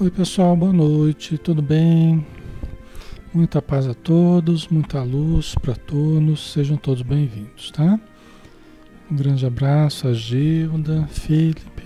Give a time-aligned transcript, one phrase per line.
[0.00, 2.26] Oi, pessoal, boa noite, tudo bem?
[3.32, 8.00] Muita paz a todos, muita luz para todos, sejam todos bem-vindos, tá?
[9.08, 11.84] Um grande abraço a Gilda, Felipe,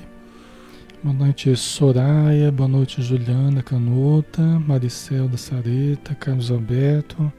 [1.05, 7.31] boa noite Soraya, boa noite Juliana Canuta, Maricel da Sareta, Carlos Alberto,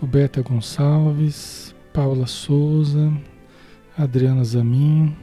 [0.00, 3.12] Roberta Gonçalves, Paula Souza,
[3.96, 5.16] Adriana Zamin,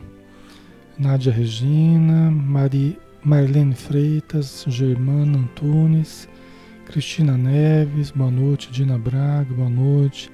[0.98, 6.30] Nádia Regina, Mari Marlene Freitas, Germana Antunes,
[6.86, 10.32] Cristina Neves, boa noite, Dina Braga, boa noite,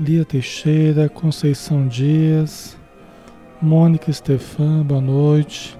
[0.00, 2.76] Lia Teixeira, Conceição Dias,
[3.62, 5.78] Mônica Stefan, boa noite,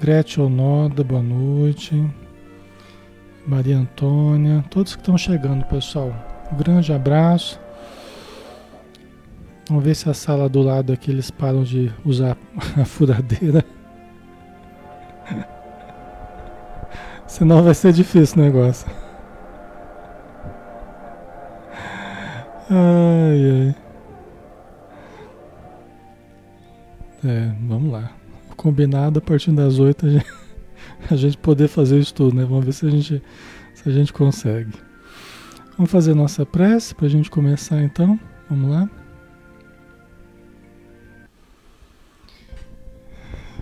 [0.00, 2.00] Gretchen Onoda, boa noite,
[3.44, 6.14] Maria Antônia, todos que estão chegando, pessoal,
[6.52, 7.58] um grande abraço.
[9.68, 12.36] Vamos ver se a sala do lado aqui eles param de usar
[12.80, 13.64] a furadeira.
[17.26, 18.88] Senão vai ser difícil o negócio.
[22.70, 23.74] Ai, ai.
[27.24, 28.10] É, vamos lá.
[28.56, 30.26] Combinado a partir das oito a gente,
[31.10, 32.44] a gente poder fazer isso tudo, né?
[32.44, 33.22] Vamos ver se a gente,
[33.74, 34.72] se a gente consegue.
[35.76, 38.18] Vamos fazer nossa prece para a gente começar então.
[38.48, 38.88] Vamos lá.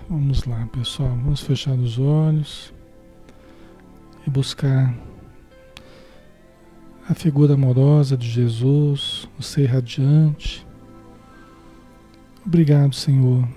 [0.09, 1.09] Vamos lá, pessoal.
[1.23, 2.73] Vamos fechar os olhos
[4.27, 4.93] e buscar
[7.07, 10.67] a figura amorosa de Jesus, o ser radiante.
[12.45, 13.47] Obrigado, Senhor,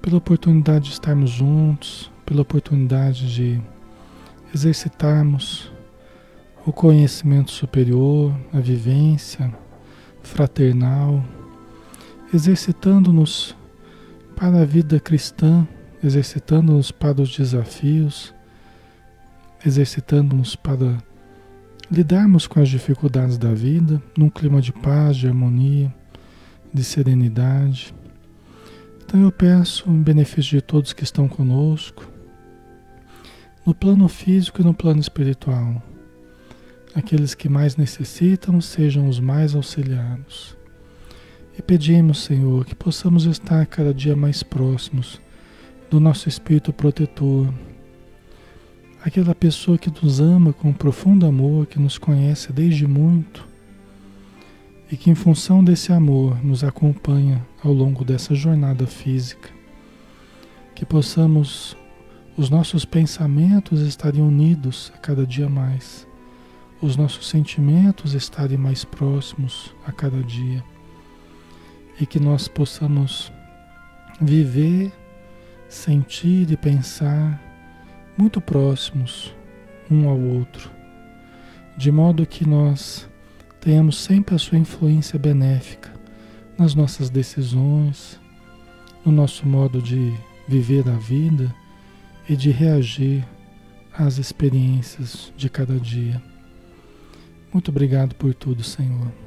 [0.00, 3.60] pela oportunidade de estarmos juntos, pela oportunidade de
[4.54, 5.70] exercitarmos
[6.64, 9.54] o conhecimento superior, a vivência
[10.22, 11.22] fraternal,
[12.32, 13.54] exercitando-nos
[14.34, 15.66] para a vida cristã,
[16.02, 18.34] exercitando-nos para os desafios,
[19.64, 20.98] exercitando-nos para
[21.90, 25.94] lidarmos com as dificuldades da vida num clima de paz, de harmonia,
[26.72, 27.94] de serenidade.
[29.04, 32.10] Então eu peço em benefício de todos que estão conosco,
[33.64, 35.82] no plano físico e no plano espiritual,
[36.94, 40.56] aqueles que mais necessitam sejam os mais auxiliados.
[41.56, 45.20] E pedimos, Senhor, que possamos estar cada dia mais próximos
[45.88, 47.54] do nosso Espírito protetor,
[49.04, 53.46] aquela pessoa que nos ama com profundo amor, que nos conhece desde muito
[54.90, 59.48] e que, em função desse amor, nos acompanha ao longo dessa jornada física.
[60.74, 61.76] Que possamos,
[62.36, 66.04] os nossos pensamentos estarem unidos a cada dia mais,
[66.82, 70.64] os nossos sentimentos estarem mais próximos a cada dia
[72.00, 73.32] e que nós possamos
[74.20, 74.92] viver,
[75.68, 77.40] sentir e pensar
[78.16, 79.34] muito próximos
[79.90, 80.70] um ao outro,
[81.76, 83.08] de modo que nós
[83.60, 85.92] tenhamos sempre a sua influência benéfica
[86.58, 88.20] nas nossas decisões,
[89.04, 90.12] no nosso modo de
[90.46, 91.54] viver a vida
[92.28, 93.26] e de reagir
[93.92, 96.22] às experiências de cada dia.
[97.52, 99.23] Muito obrigado por tudo, Senhor.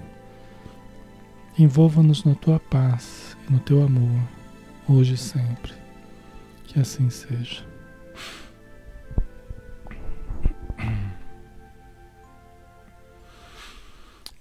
[1.59, 4.21] Envolva-nos na tua paz e no teu amor,
[4.87, 5.73] hoje e sempre.
[6.65, 7.65] Que assim seja.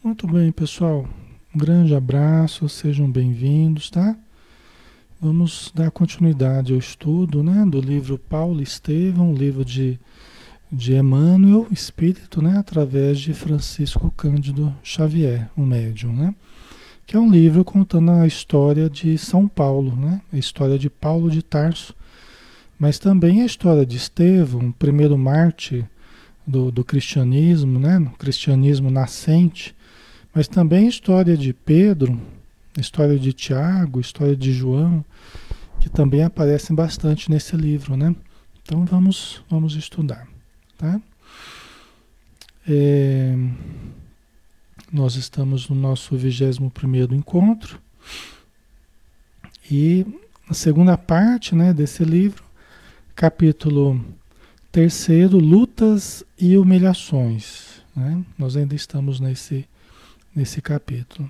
[0.04, 1.08] Muito bem, pessoal.
[1.54, 4.14] Um grande abraço, sejam bem-vindos, tá?
[5.18, 9.98] Vamos dar continuidade ao estudo né, do livro Paulo Estevão, livro de,
[10.70, 16.34] de Emmanuel, Espírito, né, através de Francisco Cândido Xavier, o médium, né?
[17.06, 20.20] Que é um livro contando a história de São Paulo, né?
[20.32, 21.94] A história de Paulo de Tarso,
[22.76, 25.84] mas também a história de Estevão, primeiro mártir
[26.44, 28.00] do, do cristianismo, né?
[28.00, 29.72] No cristianismo nascente,
[30.34, 32.20] mas também a história de Pedro,
[32.76, 35.04] a história de Tiago, a história de João,
[35.78, 38.16] que também aparecem bastante nesse livro, né?
[38.62, 40.26] Então vamos, vamos estudar,
[40.76, 41.00] tá?
[42.68, 43.32] É,
[44.92, 47.80] nós estamos no nosso 21 primeiro encontro
[49.70, 50.06] e
[50.48, 52.44] a segunda parte né, desse livro,
[53.14, 54.04] capítulo
[54.70, 57.82] terceiro, lutas e humilhações.
[57.94, 58.22] Né?
[58.38, 59.66] Nós ainda estamos nesse
[60.36, 61.28] nesse capítulo.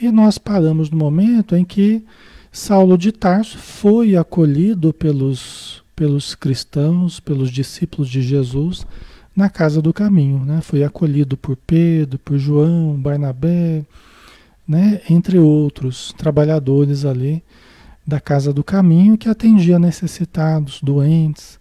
[0.00, 2.04] E nós paramos no momento em que
[2.52, 8.86] Saulo de Tarso foi acolhido pelos, pelos cristãos, pelos discípulos de Jesus,
[9.34, 10.44] na casa do caminho.
[10.44, 10.60] Né?
[10.60, 13.84] Foi acolhido por Pedro, por João, Barnabé,
[14.66, 15.00] né?
[15.08, 17.42] entre outros trabalhadores ali
[18.06, 21.58] da casa do caminho que atendia necessitados, doentes,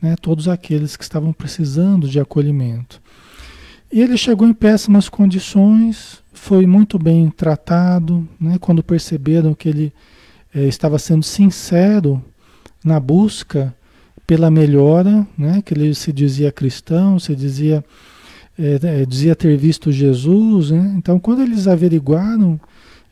[0.00, 3.00] né, todos aqueles que estavam precisando de acolhimento.
[3.90, 9.92] E ele chegou em péssimas condições, foi muito bem tratado, né, quando perceberam que ele
[10.54, 12.22] eh, estava sendo sincero
[12.84, 13.74] na busca
[14.26, 17.84] pela melhora, né, que ele se dizia cristão, se dizia,
[18.58, 20.70] eh, dizia ter visto Jesus.
[20.70, 22.58] Né, então, quando eles averiguaram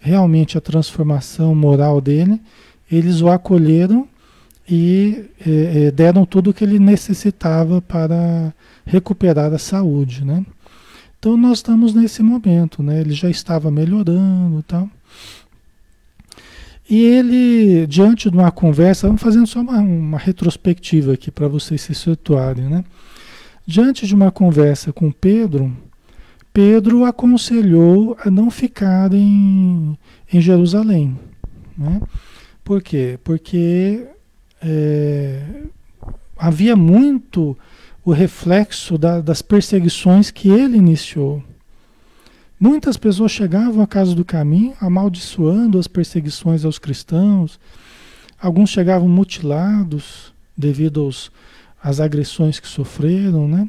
[0.00, 2.40] realmente a transformação moral dele,
[2.90, 4.06] eles o acolheram
[4.68, 8.52] e é, deram tudo o que ele necessitava para
[8.84, 10.44] recuperar a saúde, né?
[11.18, 13.00] Então nós estamos nesse momento, né?
[13.00, 14.88] Ele já estava melhorando, tal.
[16.88, 21.80] E ele, diante de uma conversa, vamos fazendo só uma, uma retrospectiva aqui para vocês
[21.80, 22.84] se situarem, né?
[23.66, 25.74] Diante de uma conversa com Pedro,
[26.52, 29.98] Pedro aconselhou a não ficar em,
[30.30, 31.18] Jerusalém,
[31.76, 32.00] né?
[32.62, 33.18] Por quê?
[33.24, 34.06] Porque
[34.62, 35.42] é,
[36.36, 37.56] havia muito
[38.04, 41.42] o reflexo da, das perseguições que ele iniciou.
[42.64, 47.60] Muitas pessoas chegavam à casa do caminho amaldiçoando as perseguições aos cristãos.
[48.40, 51.30] Alguns chegavam mutilados devido aos,
[51.82, 53.68] às agressões que sofreram, né?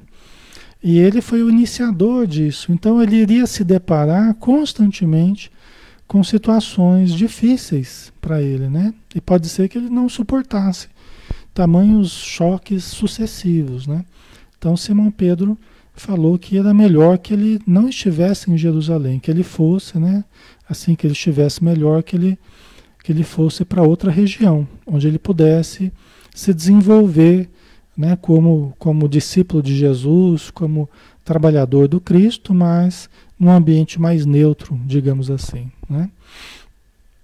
[0.82, 2.72] E ele foi o iniciador disso.
[2.72, 5.52] Então ele iria se deparar constantemente
[6.08, 8.94] com situações difíceis para ele, né?
[9.14, 10.88] E pode ser que ele não suportasse
[11.54, 14.06] tamanhos choques sucessivos, né?
[14.58, 15.58] Então Simão Pedro
[15.96, 20.24] falou que era melhor que ele não estivesse em Jerusalém, que ele fosse, né?
[20.70, 22.38] Assim que ele estivesse melhor, que ele
[23.04, 25.94] que ele fosse para outra região, onde ele pudesse
[26.34, 27.50] se desenvolver,
[27.96, 28.18] né?
[28.22, 30.90] Como como discípulo de Jesus, como
[31.24, 35.72] trabalhador do Cristo, mas num ambiente mais neutro, digamos assim.
[35.90, 36.10] Né?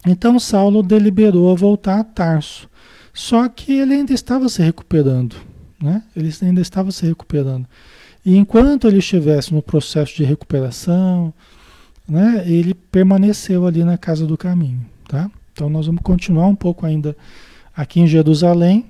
[0.06, 2.68] Então Saulo deliberou voltar a Tarso,
[3.14, 5.36] só que ele ainda estava se recuperando,
[5.82, 6.04] né?
[6.16, 7.68] ele ainda estava se recuperando.
[8.26, 11.34] E enquanto ele estivesse no processo de recuperação,
[12.08, 14.86] né, ele permaneceu ali na casa do caminho.
[15.08, 15.30] Tá?
[15.54, 17.16] Então nós vamos continuar um pouco ainda
[17.76, 18.86] aqui em Jerusalém.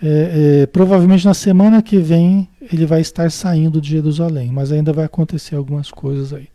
[0.00, 4.92] É, é, provavelmente na semana que vem ele vai estar saindo de Jerusalém, mas ainda
[4.92, 6.48] vai acontecer algumas coisas aí.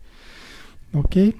[0.92, 1.34] Ok?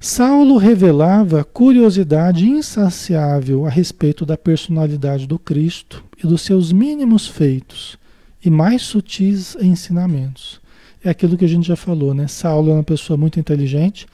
[0.00, 7.98] Saulo revelava curiosidade insaciável a respeito da personalidade do Cristo e dos seus mínimos feitos
[8.44, 10.60] e mais sutis ensinamentos.
[11.02, 12.26] É aquilo que a gente já falou, né?
[12.26, 14.06] Saulo é uma pessoa muito inteligente.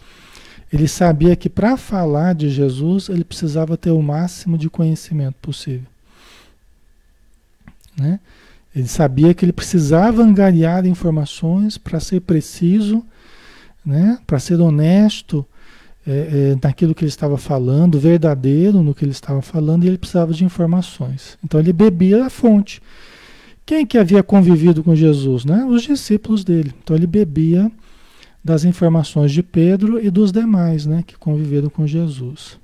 [0.72, 5.86] Ele sabia que para falar de Jesus ele precisava ter o máximo de conhecimento possível.
[7.96, 8.18] Né?
[8.74, 13.04] Ele sabia que ele precisava angariar informações para ser preciso,
[13.86, 14.18] né?
[14.26, 15.46] para ser honesto
[16.06, 19.98] é, é, naquilo que ele estava falando, verdadeiro no que ele estava falando, e ele
[19.98, 21.38] precisava de informações.
[21.42, 22.82] Então ele bebia a fonte.
[23.66, 25.44] Quem que havia convivido com Jesus?
[25.44, 25.64] Né?
[25.64, 26.74] Os discípulos dele.
[26.82, 27.70] Então ele bebia
[28.44, 32.58] das informações de Pedro e dos demais né, que conviveram com Jesus.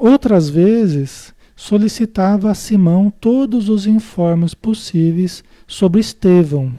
[0.00, 6.72] Outras vezes, solicitava a Simão todos os informes possíveis sobre Estevão,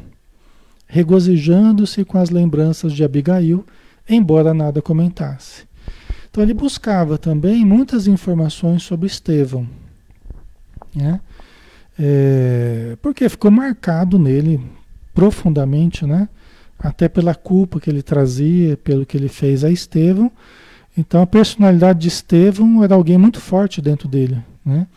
[0.87, 3.65] regozijando-se com as lembranças de Abigail,
[4.07, 5.67] embora nada comentasse.
[6.31, 9.67] Então ele buscava também muitas informações sobre Estevão,
[10.95, 11.19] né?
[11.99, 14.61] É, porque ficou marcado nele
[15.13, 16.29] profundamente, né?
[16.79, 20.31] Até pela culpa que ele trazia, pelo que ele fez a Estevão.
[20.97, 24.87] Então a personalidade de Estevão era alguém muito forte dentro dele, né?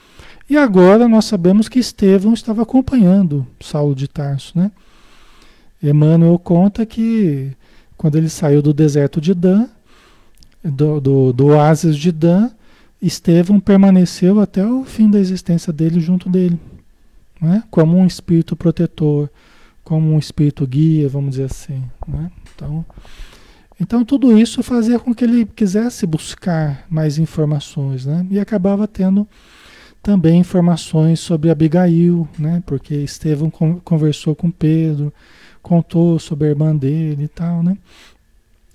[0.48, 4.52] E agora nós sabemos que Estevão estava acompanhando Saulo de Tarso.
[4.58, 4.70] Né?
[5.82, 7.52] Emmanuel conta que
[7.96, 9.66] quando ele saiu do deserto de Dan,
[10.62, 12.50] do, do, do oásis de Dan,
[13.00, 16.60] Estevão permaneceu até o fim da existência dele junto dele,
[17.42, 17.64] né?
[17.70, 19.28] como um espírito protetor,
[19.82, 21.82] como um espírito guia, vamos dizer assim.
[22.06, 22.30] Né?
[22.54, 22.84] Então,
[23.80, 28.24] então tudo isso fazia com que ele quisesse buscar mais informações, né?
[28.30, 29.26] E acabava tendo
[30.00, 32.62] também informações sobre Abigail, né?
[32.64, 35.12] Porque Estevão conversou com Pedro,
[35.60, 37.76] contou sobre a irmã dele e tal, né?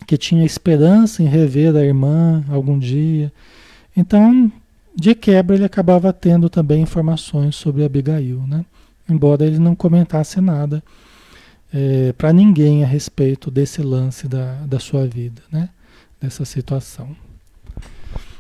[0.05, 3.31] Que tinha esperança em rever a irmã algum dia.
[3.95, 4.51] Então,
[4.97, 8.65] de quebra, ele acabava tendo também informações sobre Abigail, né?
[9.07, 10.83] Embora ele não comentasse nada
[11.71, 15.69] é, para ninguém a respeito desse lance da, da sua vida, né?
[16.19, 17.15] dessa situação.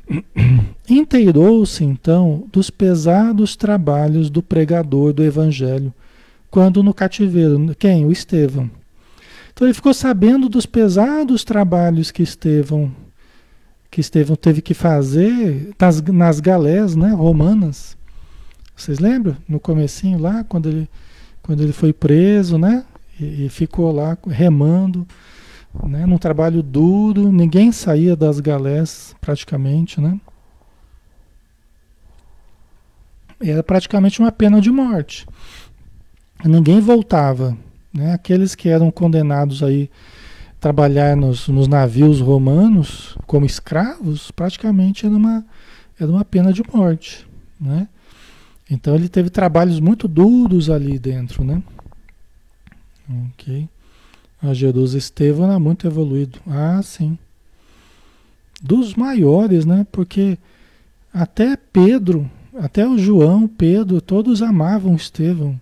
[0.89, 5.93] Inteirou-se então dos pesados trabalhos do pregador do Evangelho,
[6.49, 7.75] quando no cativeiro.
[7.77, 8.03] Quem?
[8.03, 8.69] O Estevão.
[9.53, 12.91] Então ele ficou sabendo dos pesados trabalhos que Estevão
[13.89, 17.97] que Estevão teve que fazer nas, nas galés né, romanas,
[18.75, 19.37] Vocês lembram?
[19.47, 20.89] No comecinho lá, quando ele,
[21.41, 22.85] quando ele foi preso, né?
[23.19, 25.07] E, e ficou lá remando,
[25.83, 26.05] né?
[26.05, 30.19] Num trabalho duro, ninguém saía das galés praticamente, né?
[33.39, 35.27] Era praticamente uma pena de morte.
[36.43, 37.57] Ninguém voltava,
[37.93, 38.13] né?
[38.13, 39.89] Aqueles que eram condenados aí
[40.59, 45.45] trabalhar nos, nos navios romanos como escravos, praticamente era uma,
[45.99, 47.27] era uma pena de morte,
[47.59, 47.87] né?
[48.69, 51.61] Então ele teve trabalhos muito duros ali dentro, né?
[53.29, 53.69] Ok.
[54.41, 56.39] A Estevão era muito evoluído.
[56.45, 57.17] Ah, sim.
[58.61, 59.85] Dos maiores, né?
[59.91, 60.37] Porque
[61.13, 65.59] até Pedro, até o João, Pedro, todos amavam Estevão.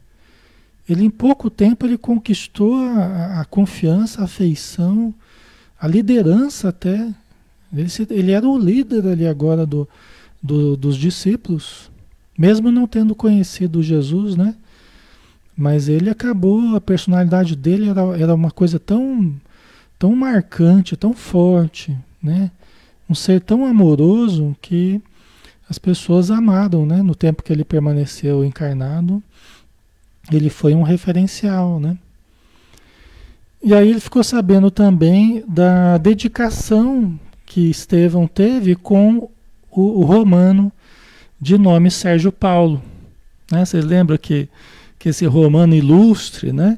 [0.88, 5.13] Ele em pouco tempo ele conquistou a, a confiança, a afeição,
[5.80, 7.13] a liderança até.
[7.74, 9.88] Ele, ele era o líder ali agora do,
[10.42, 11.89] do, dos discípulos,
[12.38, 14.56] mesmo não tendo conhecido Jesus, né?
[15.58, 19.34] Mas ele acabou, a personalidade dele era, era uma coisa tão,
[19.98, 22.51] tão marcante, tão forte, né?
[23.10, 25.01] Um ser tão amoroso que
[25.70, 27.01] as pessoas amaram, né?
[27.01, 29.24] No tempo que ele permaneceu encarnado,
[30.32, 31.98] ele foi um referencial, né?
[33.63, 39.29] E aí ele ficou sabendo também da dedicação que Estevão teve com
[39.72, 40.72] o, o romano
[41.41, 42.82] de nome Sérgio Paulo.
[43.51, 43.65] Né?
[43.65, 44.48] Vocês lembram que,
[45.00, 46.77] que esse romano ilustre, né?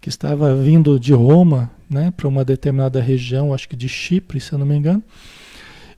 [0.00, 2.12] que estava vindo de Roma né?
[2.16, 5.02] para uma determinada região, acho que de Chipre, se eu não me engano,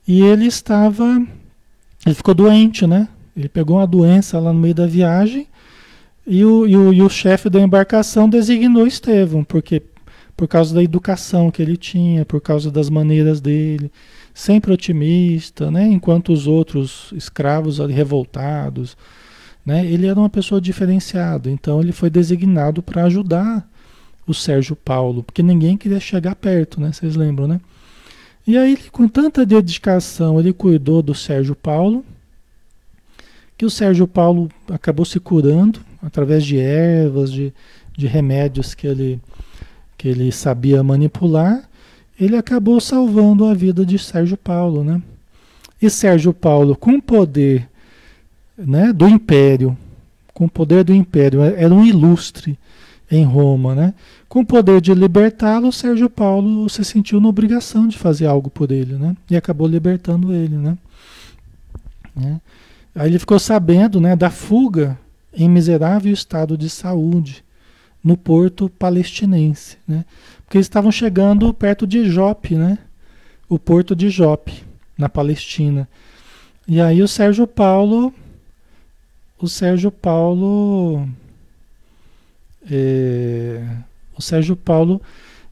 [0.08, 1.04] e ele estava,
[2.06, 3.08] ele ficou doente, né?
[3.36, 5.46] Ele pegou uma doença lá no meio da viagem
[6.26, 9.82] e o, e o, e o chefe da embarcação designou Estevão, porque
[10.36, 13.92] por causa da educação que ele tinha, por causa das maneiras dele,
[14.32, 15.86] sempre otimista, né?
[15.86, 18.96] enquanto os outros escravos revoltados.
[19.66, 19.84] Né?
[19.84, 23.68] Ele era uma pessoa diferenciada, então ele foi designado para ajudar
[24.26, 26.92] o Sérgio Paulo, porque ninguém queria chegar perto, né?
[26.92, 27.60] Vocês lembram, né?
[28.46, 32.04] E aí, com tanta dedicação, ele cuidou do Sérgio Paulo,
[33.58, 37.52] que o Sérgio Paulo acabou se curando através de ervas, de,
[37.96, 39.20] de remédios que ele,
[39.96, 41.68] que ele sabia manipular,
[42.18, 45.00] ele acabou salvando a vida de Sérgio Paulo, né?
[45.80, 47.68] E Sérgio Paulo, com o poder
[48.56, 49.76] né, do império,
[50.34, 52.58] com o poder do império, era um ilustre
[53.10, 53.94] em Roma, né?
[54.28, 58.70] Com o poder de libertá-lo, Sérgio Paulo se sentiu na obrigação de fazer algo por
[58.70, 59.16] ele, né?
[59.28, 60.78] E acabou libertando ele, né?
[62.14, 62.40] né?
[62.94, 64.98] Aí ele ficou sabendo né, da fuga
[65.32, 67.44] em miserável estado de saúde
[68.02, 70.04] no porto palestinense, né?
[70.44, 72.78] Porque eles estavam chegando perto de Jope, né?
[73.48, 74.64] O porto de Jope,
[74.96, 75.88] na Palestina.
[76.66, 78.12] E aí o Sérgio Paulo,
[79.38, 81.06] o Sérgio Paulo,
[82.70, 83.62] é,
[84.16, 85.00] o Sérgio Paulo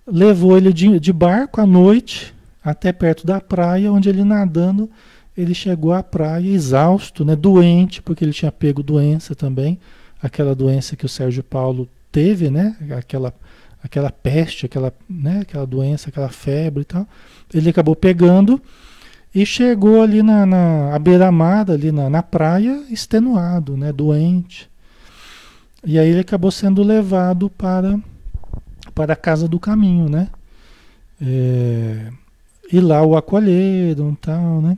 [0.06, 4.90] levou ele de, de barco à noite até perto da praia, onde ele nadando
[5.38, 9.78] ele chegou à praia exausto, né, doente, porque ele tinha pego doença também,
[10.20, 13.32] aquela doença que o Sérgio Paulo teve, né, aquela,
[13.80, 17.06] aquela peste, aquela, né, aquela doença, aquela febre e tal.
[17.54, 18.60] Ele acabou pegando
[19.32, 24.68] e chegou ali na, na beira-mar, ali na, na praia, extenuado, né, doente.
[25.86, 27.96] E aí ele acabou sendo levado para,
[28.92, 30.28] para a casa do caminho, né?
[31.22, 32.10] É,
[32.72, 34.76] e lá o acolheram e tal, né?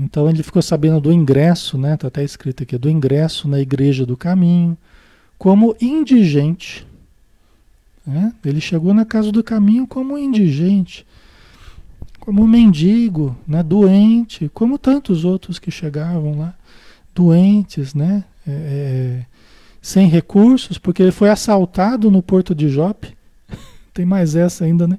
[0.00, 1.92] Então ele ficou sabendo do ingresso, né?
[1.92, 4.76] Está até escrito aqui, do ingresso na igreja do caminho,
[5.36, 6.86] como indigente.
[8.06, 8.32] Né?
[8.42, 11.06] Ele chegou na casa do caminho como indigente,
[12.18, 13.62] como mendigo, né?
[13.62, 16.54] doente, como tantos outros que chegavam lá,
[17.14, 18.24] doentes, né?
[18.46, 19.26] É, é,
[19.82, 23.14] sem recursos, porque ele foi assaltado no porto de Jope.
[23.92, 24.98] Tem mais essa ainda, né?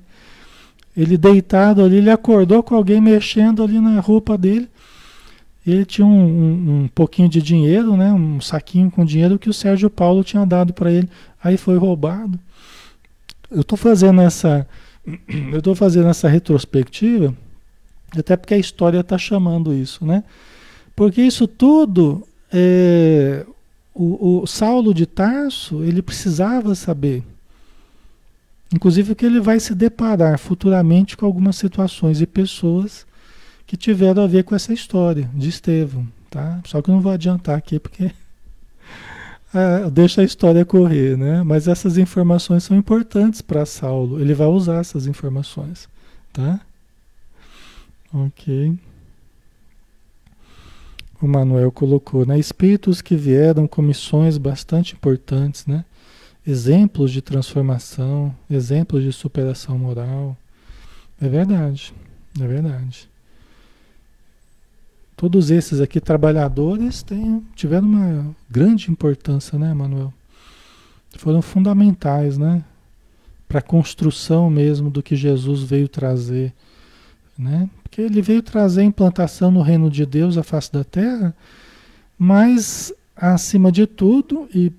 [0.95, 4.69] Ele deitado ali, ele acordou com alguém mexendo ali na roupa dele.
[5.65, 8.11] Ele tinha um, um, um, pouquinho de dinheiro, né?
[8.11, 11.07] um saquinho com dinheiro que o Sérgio Paulo tinha dado para ele.
[11.43, 12.39] Aí foi roubado.
[13.49, 14.67] Eu estou fazendo essa,
[15.51, 17.35] eu estou fazendo essa retrospectiva,
[18.17, 20.23] até porque a história está chamando isso, né?
[20.95, 23.45] Porque isso tudo, é,
[23.93, 27.23] o, o Saulo de Tarso, ele precisava saber.
[28.73, 33.05] Inclusive que ele vai se deparar futuramente com algumas situações e pessoas
[33.71, 36.61] que tiveram a ver com essa história de Estevão, tá?
[36.65, 38.11] Só que eu não vou adiantar aqui porque
[39.55, 41.41] é, deixa a história correr, né?
[41.41, 44.19] Mas essas informações são importantes para Saulo.
[44.19, 45.87] Ele vai usar essas informações,
[46.33, 46.59] tá?
[48.13, 48.77] Ok.
[51.21, 52.37] o Manuel colocou, né?
[52.37, 55.85] Espíritos que vieram com missões bastante importantes, né?
[56.45, 60.35] Exemplos de transformação, exemplos de superação moral.
[61.21, 61.93] É verdade,
[62.37, 63.10] é verdade.
[65.21, 70.11] Todos esses aqui trabalhadores têm, tiveram uma grande importância, né, Manuel?
[71.15, 72.63] Foram fundamentais, né?
[73.47, 76.51] Para a construção mesmo do que Jesus veio trazer,
[77.37, 77.69] né?
[77.83, 81.35] Porque ele veio trazer a implantação no reino de Deus, a face da terra,
[82.17, 84.71] mas acima de tudo e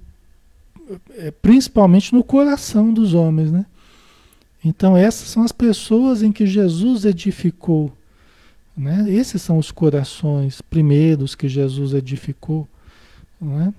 [1.18, 3.64] é, principalmente no coração dos homens, né?
[4.64, 7.92] Então essas são as pessoas em que Jesus edificou
[8.76, 9.04] né?
[9.08, 12.66] Esses são os corações primeiros que Jesus edificou.
[13.40, 13.72] Né?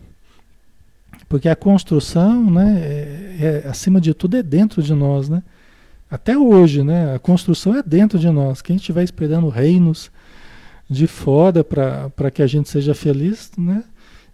[1.27, 5.29] Porque a construção, né, é, é, acima de tudo, é dentro de nós.
[5.29, 5.41] Né?
[6.09, 8.61] Até hoje, né, a construção é dentro de nós.
[8.61, 10.11] Quem estiver esperando reinos
[10.89, 13.83] de fora para que a gente seja feliz, né,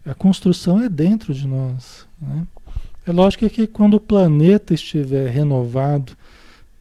[0.05, 2.05] a construção é dentro de nós.
[2.21, 2.45] Né?
[3.05, 6.17] É lógico que quando o planeta estiver renovado,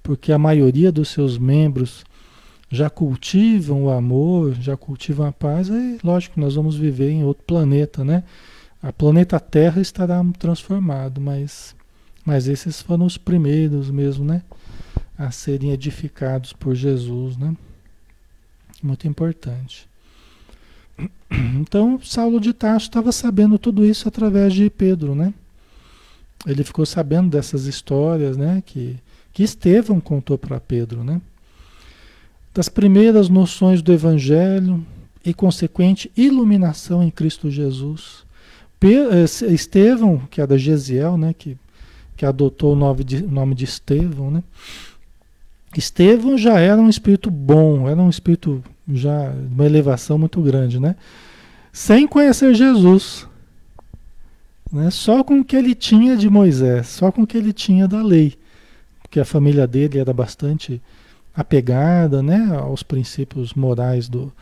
[0.02, 2.04] porque a maioria dos seus membros
[2.70, 7.44] já cultivam o amor, já cultivam a paz, aí lógico nós vamos viver em outro
[7.44, 8.24] planeta, né?
[8.82, 11.74] A planeta Terra estará transformado, mas,
[12.24, 14.42] mas esses foram os primeiros mesmo, né?
[15.16, 17.56] A serem edificados por Jesus, né?
[18.82, 19.88] Muito importante.
[21.60, 25.34] Então, Saulo de Tarso estava sabendo tudo isso através de Pedro, né?
[26.46, 28.62] Ele ficou sabendo dessas histórias, né?
[28.64, 28.96] Que,
[29.32, 31.20] que Estevão contou para Pedro, né?
[32.58, 34.84] Das primeiras noções do Evangelho
[35.24, 38.24] e consequente iluminação em Cristo Jesus.
[38.82, 41.56] Eh, Estevão, que era Gesiel, né, que,
[42.16, 44.42] que adotou o nome de, nome de Estevão, né?
[45.76, 48.60] Estevão já era um espírito bom, era um espírito
[48.92, 50.96] já uma elevação muito grande, né?
[51.72, 53.24] Sem conhecer Jesus,
[54.72, 54.90] né?
[54.90, 58.02] Só com o que ele tinha de Moisés, só com o que ele tinha da
[58.02, 58.36] lei,
[59.00, 60.82] porque a família dele era bastante
[61.38, 64.32] apegada né, aos princípios morais do,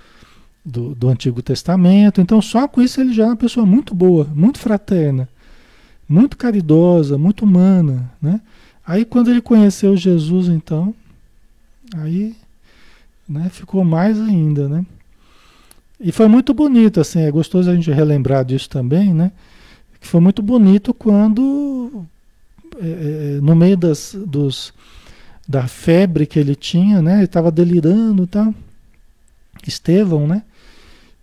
[0.64, 2.22] do, do, Antigo Testamento.
[2.22, 5.28] Então, só com isso ele já é uma pessoa muito boa, muito fraterna,
[6.08, 8.10] muito caridosa, muito humana.
[8.20, 8.40] Né?
[8.86, 10.94] Aí, quando ele conheceu Jesus, então,
[11.98, 12.34] aí
[13.28, 14.66] né, ficou mais ainda.
[14.66, 14.86] Né?
[16.00, 19.32] E foi muito bonito, assim, é gostoso a gente relembrar disso também, né?
[20.00, 22.06] Que foi muito bonito quando,
[22.80, 24.72] é, no meio das, dos
[25.48, 27.16] da febre que ele tinha, né?
[27.16, 28.54] Ele estava delirando tal.
[29.66, 30.42] Estevão, né?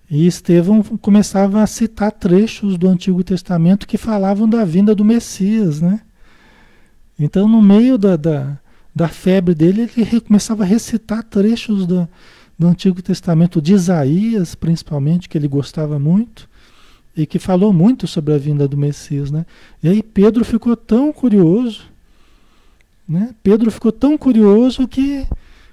[0.09, 5.81] E Estevão começava a citar trechos do Antigo Testamento que falavam da vinda do Messias,
[5.81, 6.01] né?
[7.17, 8.57] Então, no meio da, da,
[8.93, 12.07] da febre dele, ele começava a recitar trechos do,
[12.57, 16.49] do Antigo Testamento, de Isaías, principalmente, que ele gostava muito,
[17.15, 19.45] e que falou muito sobre a vinda do Messias, né?
[19.81, 21.92] E aí Pedro ficou tão curioso
[23.07, 23.35] né?
[23.43, 25.25] Pedro ficou tão curioso que,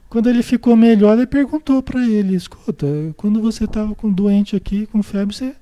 [0.08, 4.86] quando ele ficou melhor, ele perguntou para ele: Escuta, quando você estava com doente aqui,
[4.86, 5.54] com febre, você...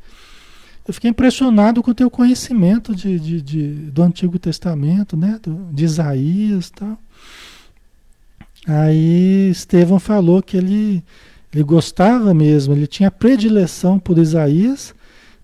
[0.87, 5.39] eu fiquei impressionado com o teu conhecimento de, de, de do Antigo Testamento, né?
[5.43, 6.99] Do, de Isaías tal.
[8.67, 11.03] Aí Estevão falou que ele,
[11.53, 14.95] ele gostava mesmo, ele tinha predileção por Isaías,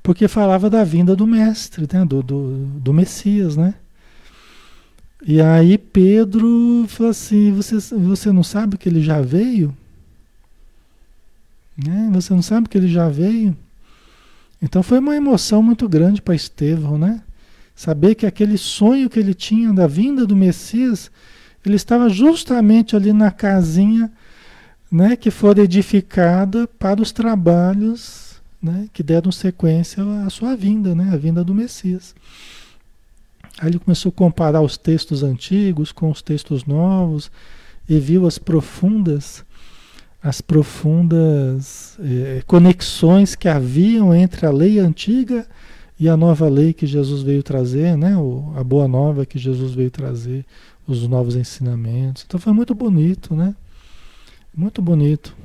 [0.02, 2.04] porque falava da vinda do Mestre, né?
[2.04, 3.74] do, do, do Messias, né?
[5.26, 9.74] E aí Pedro falou assim: você, você não sabe que ele já veio?
[11.76, 12.10] Né?
[12.12, 13.56] Você não sabe que ele já veio?
[14.60, 17.22] Então foi uma emoção muito grande para Estevão, né?
[17.74, 21.10] Saber que aquele sonho que ele tinha da vinda do Messias,
[21.64, 24.12] ele estava justamente ali na casinha,
[24.90, 31.10] né, que foi edificada para os trabalhos, né, que deram sequência à sua vinda, né,
[31.12, 32.14] a vinda do Messias.
[33.58, 37.30] Aí ele começou a comparar os textos antigos com os textos novos
[37.88, 39.44] e viu as profundas,
[40.22, 45.46] as profundas eh, conexões que haviam entre a lei antiga
[45.98, 48.16] e a nova lei que Jesus veio trazer, né?
[48.16, 50.44] O, a boa nova que Jesus veio trazer,
[50.86, 52.24] os novos ensinamentos.
[52.26, 53.54] Então foi muito bonito, né?
[54.56, 55.36] Muito bonito.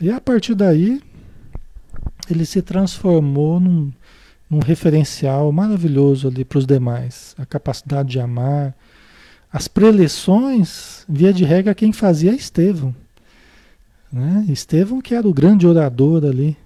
[0.00, 1.00] E a partir daí
[2.30, 3.92] ele se transformou num,
[4.50, 7.34] um referencial maravilhoso ali para os demais.
[7.38, 8.74] A capacidade de amar.
[9.52, 12.94] As preleções, via de regra, quem fazia é Estevão.
[14.12, 14.46] Né?
[14.48, 16.56] Estevão que era o grande orador ali.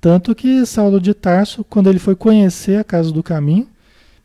[0.00, 3.68] Tanto que Saulo de Tarso, quando ele foi conhecer a Casa do Caminho,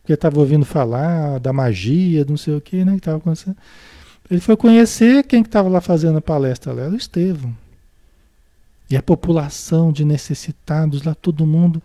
[0.01, 2.95] porque estava ouvindo falar da magia, não sei o que, né?
[2.95, 3.57] Que tava acontecendo.
[4.29, 7.55] Ele foi conhecer quem estava lá fazendo a palestra, era o Estevão.
[8.89, 11.81] E a população de necessitados lá, todo mundo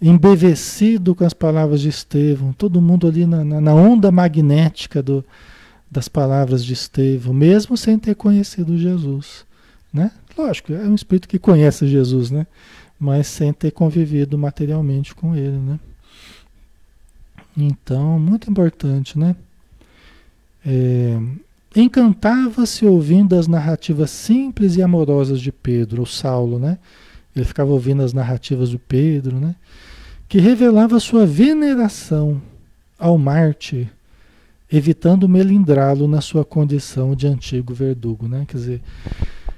[0.00, 5.24] embevecido com as palavras de Estevão, todo mundo ali na, na, onda magnética do,
[5.90, 9.44] das palavras de Estevão, mesmo sem ter conhecido Jesus.
[9.92, 10.10] Né?
[10.36, 12.46] Lógico, é um espírito que conhece Jesus, né?
[12.98, 15.58] mas sem ter convivido materialmente com ele.
[15.58, 15.80] Né?
[17.56, 19.34] Então, muito importante, né?
[20.64, 21.18] É,
[21.76, 26.78] Encantava-se ouvindo as narrativas simples e amorosas de Pedro, ou Saulo, né?
[27.36, 29.54] Ele ficava ouvindo as narrativas do Pedro, né?
[30.26, 32.40] Que revelava sua veneração
[32.98, 33.88] ao Marte,
[34.72, 38.46] evitando melindrá-lo na sua condição de antigo verdugo, né?
[38.48, 38.82] Quer dizer,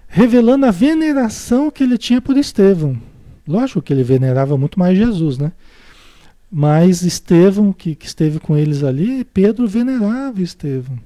[0.09, 3.01] revelando a veneração que ele tinha por Estevão.
[3.47, 5.53] Lógico que ele venerava muito mais Jesus, né?
[6.51, 10.99] Mas Estevão, que, que esteve com eles ali, Pedro venerava Estevão.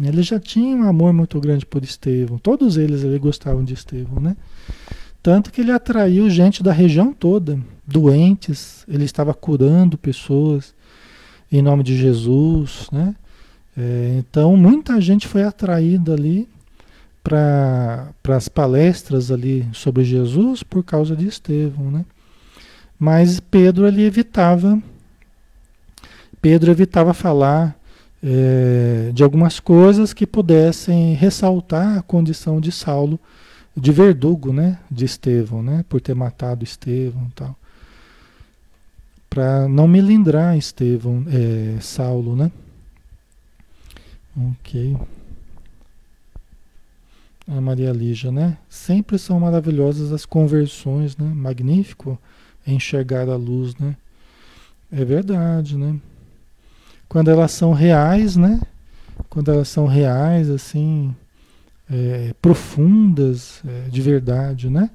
[0.00, 2.38] Ele já tinha um amor muito grande por Estevão.
[2.38, 4.36] Todos eles ali gostavam de Estevão, né?
[5.22, 10.74] Tanto que ele atraiu gente da região toda, doentes, ele estava curando pessoas
[11.50, 13.14] em nome de Jesus, né?
[13.76, 16.48] É, então muita gente foi atraída ali
[17.22, 22.04] para as palestras ali sobre Jesus por causa de Estevão, né?
[22.98, 24.80] Mas Pedro ele evitava,
[26.40, 27.76] Pedro evitava falar
[28.22, 33.18] é, de algumas coisas que pudessem ressaltar a condição de Saulo,
[33.76, 37.56] de verdugo, né, de Estevão, né, por ter matado Estevão, tal,
[39.28, 42.52] para não melindrar Estevão, é, Saulo, né?
[44.36, 44.96] Ok.
[47.48, 48.56] A Maria Lígia, né?
[48.68, 51.26] Sempre são maravilhosas as conversões, né?
[51.34, 52.18] Magnífico
[52.66, 53.96] enxergar a luz, né?
[54.90, 55.98] É verdade, né?
[57.12, 58.58] quando elas são reais, né?
[59.28, 61.14] Quando elas são reais, assim,
[61.92, 64.90] é, profundas, é, de verdade, né?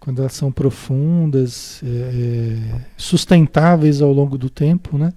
[0.00, 5.12] Quando elas são profundas, é, é, sustentáveis ao longo do tempo, né?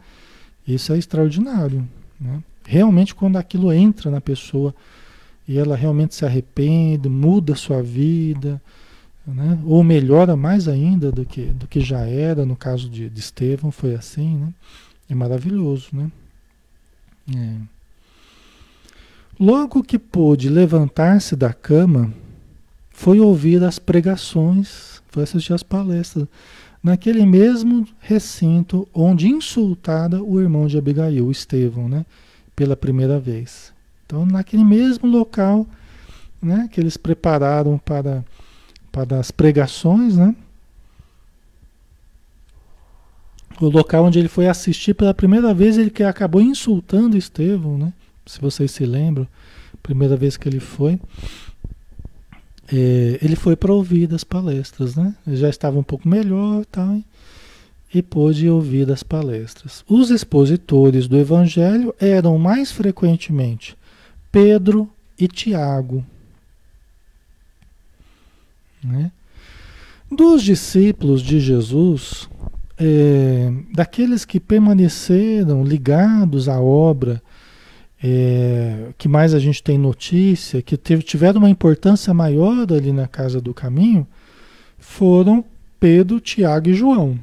[0.67, 1.87] Isso é extraordinário,
[2.19, 2.43] né?
[2.65, 4.73] Realmente quando aquilo entra na pessoa
[5.47, 8.61] e ela realmente se arrepende, muda a sua vida,
[9.25, 9.59] né?
[9.65, 13.71] ou melhora mais ainda do que, do que já era, no caso de, de Estevão
[13.71, 14.53] foi assim, né?
[15.09, 16.11] É maravilhoso, né?
[17.35, 17.80] É.
[19.41, 22.13] Logo que pôde levantar-se da cama,
[22.91, 26.27] foi ouvir as pregações, foi assistir as palestras,
[26.83, 32.05] naquele mesmo recinto onde insultada o irmão de Abigail, Estevão, né?
[32.55, 33.73] Pela primeira vez.
[34.05, 35.65] Então, naquele mesmo local,
[36.39, 36.69] né?
[36.71, 38.23] Que eles prepararam para,
[38.91, 40.35] para as pregações, né?
[43.59, 47.93] o local onde ele foi assistir pela primeira vez, ele acabou insultando Estevão, né?
[48.25, 49.27] Se vocês se lembram,
[49.81, 50.99] primeira vez que ele foi,
[52.71, 55.13] é, ele foi para ouvir das palestras, né?
[55.27, 56.97] Ele já estava um pouco melhor, tá?
[57.93, 59.83] E pôde ouvir das palestras.
[59.87, 63.75] Os expositores do Evangelho eram mais frequentemente
[64.31, 66.05] Pedro e Tiago,
[68.83, 69.11] né?
[70.09, 72.29] Dos discípulos de Jesus,
[72.77, 77.21] é, daqueles que permaneceram ligados à obra,
[78.03, 83.07] é, que mais a gente tem notícia, que teve, tiveram uma importância maior ali na
[83.07, 84.07] Casa do Caminho,
[84.79, 85.45] foram
[85.79, 87.19] Pedro, Tiago e João.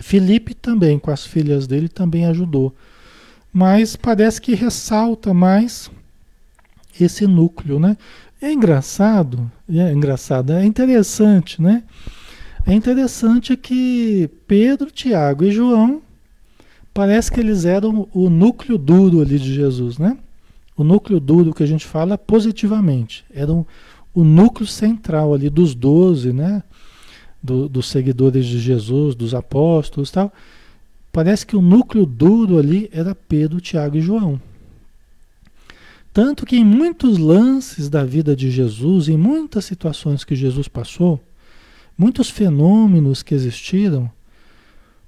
[0.00, 2.74] Felipe também, com as filhas dele, também ajudou.
[3.52, 5.90] Mas parece que ressalta mais
[7.00, 7.96] esse núcleo, né?
[8.40, 11.84] É engraçado, é engraçado, é interessante, né?
[12.66, 16.02] É interessante que Pedro, Tiago e João
[16.92, 20.16] parece que eles eram o núcleo duro ali de Jesus, né?
[20.76, 23.24] O núcleo duro que a gente fala positivamente.
[23.32, 23.66] Eram
[24.14, 26.62] o núcleo central ali dos doze, né?
[27.42, 30.32] Do, dos seguidores de Jesus, dos apóstolos tal.
[31.12, 34.40] Parece que o núcleo duro ali era Pedro, Tiago e João.
[36.12, 41.20] Tanto que em muitos lances da vida de Jesus, em muitas situações que Jesus passou,
[41.96, 44.10] muitos fenômenos que existiram,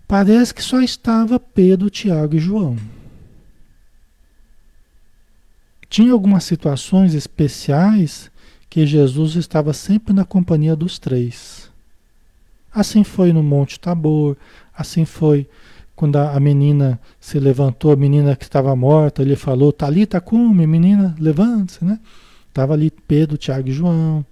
[0.07, 2.77] parece que só estava Pedro, Tiago e João.
[5.89, 8.31] Tinha algumas situações especiais
[8.69, 11.71] que Jesus estava sempre na companhia dos três.
[12.73, 14.37] Assim foi no Monte Tabor,
[14.77, 15.49] assim foi
[15.95, 21.15] quando a menina se levantou, a menina que estava morta, ele falou, Talita come, menina,
[21.21, 22.01] levante-se, né?
[22.49, 24.27] Estava ali Pedro, Tiago e João.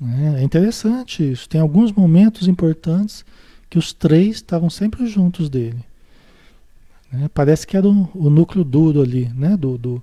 [0.00, 1.48] É, é interessante isso.
[1.48, 3.24] Tem alguns momentos importantes
[3.68, 5.84] que os três estavam sempre juntos dele.
[7.12, 7.28] Né?
[7.32, 9.56] Parece que era o, o, núcleo duro ali, né?
[9.56, 10.02] Do, do,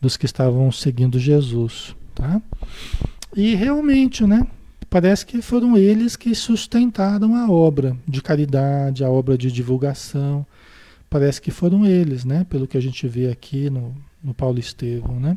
[0.00, 1.94] dos que estavam seguindo Jesus.
[2.14, 2.40] tá?
[3.36, 4.46] E realmente, né?
[4.90, 10.46] Parece que foram eles que sustentaram a obra de caridade, a obra de divulgação.
[11.10, 12.46] Parece que foram eles, né?
[12.48, 15.36] Pelo que a gente vê aqui no, no Paulo Estevão, né?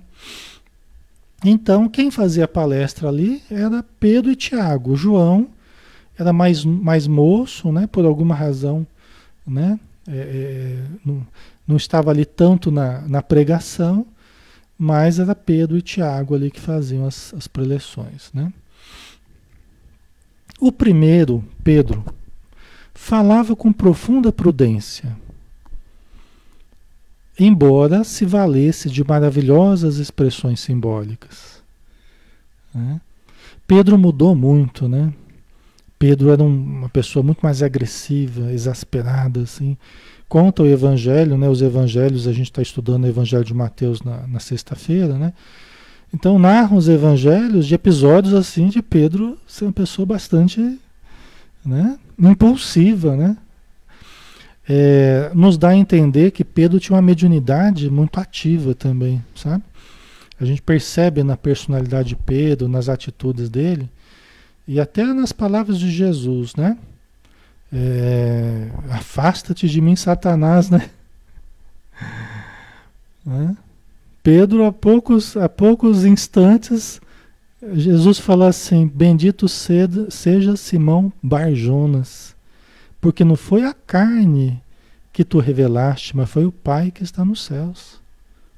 [1.43, 4.95] Então, quem fazia a palestra ali era Pedro e Tiago.
[4.95, 5.49] João
[6.21, 7.87] era mais, mais moço, né?
[7.87, 8.85] Por alguma razão,
[9.45, 9.79] né?
[10.07, 11.25] É, é, não,
[11.67, 14.05] não estava ali tanto na, na pregação,
[14.77, 18.53] mas era Pedro e Tiago ali que faziam as, as preleções, né?
[20.59, 22.05] O primeiro, Pedro,
[22.93, 25.17] falava com profunda prudência,
[27.39, 31.63] embora se valesse de maravilhosas expressões simbólicas.
[32.71, 33.01] Né?
[33.65, 35.11] Pedro mudou muito, né?
[36.01, 39.77] Pedro era um, uma pessoa muito mais agressiva, exasperada, assim.
[40.27, 41.47] Conta o Evangelho, né?
[41.47, 45.31] Os Evangelhos, a gente está estudando o Evangelho de Mateus na, na sexta-feira, né?
[46.11, 50.79] Então narram os Evangelhos de episódios assim de Pedro ser uma pessoa bastante,
[51.63, 51.99] né?
[52.19, 53.37] Impulsiva, né?
[54.67, 59.63] é, nos dá a entender que Pedro tinha uma mediunidade muito ativa também, sabe?
[60.39, 63.89] A gente percebe na personalidade de Pedro, nas atitudes dele,
[64.67, 66.77] e até nas palavras de Jesus, né?
[67.73, 70.89] É, Afasta-te de mim, Satanás, né?
[73.25, 73.55] né?
[74.23, 77.01] Pedro, há poucos, há poucos instantes,
[77.73, 82.35] Jesus fala assim: Bendito seja Simão Barjonas
[83.01, 84.61] porque não foi a carne
[85.11, 87.99] que tu revelaste, mas foi o Pai que está nos céus.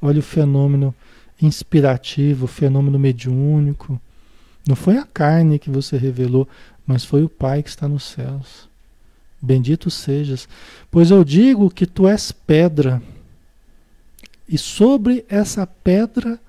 [0.01, 0.93] Olha o fenômeno
[1.41, 3.99] inspirativo, o fenômeno mediúnico.
[4.67, 6.47] Não foi a carne que você revelou,
[6.85, 8.69] mas foi o Pai que está nos céus.
[9.41, 10.47] Bendito sejas,
[10.89, 13.01] pois eu digo que tu és pedra,
[14.47, 16.39] e sobre essa pedra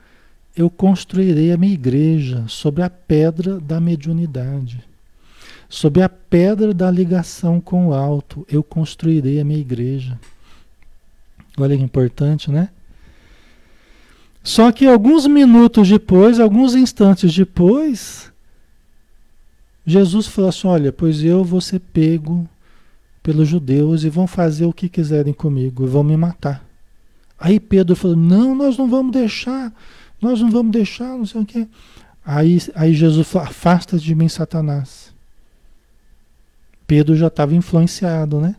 [0.55, 4.85] eu construirei a minha igreja, sobre a pedra da mediunidade.
[5.69, 10.19] Sob a pedra da ligação com o alto, eu construirei a minha igreja.
[11.59, 12.69] Olha que importante, né?
[14.45, 18.31] Só que alguns minutos depois, alguns instantes depois,
[19.87, 22.47] Jesus falou assim: Olha, pois eu vou ser pego
[23.23, 26.63] pelos judeus e vão fazer o que quiserem comigo, vão me matar.
[27.39, 29.73] Aí Pedro falou: Não, nós não vamos deixar,
[30.21, 31.67] nós não vamos deixar, não sei o quê.
[32.25, 35.15] Aí, aí Jesus falou: Afasta de mim, Satanás.
[36.87, 38.57] Pedro já estava influenciado, né?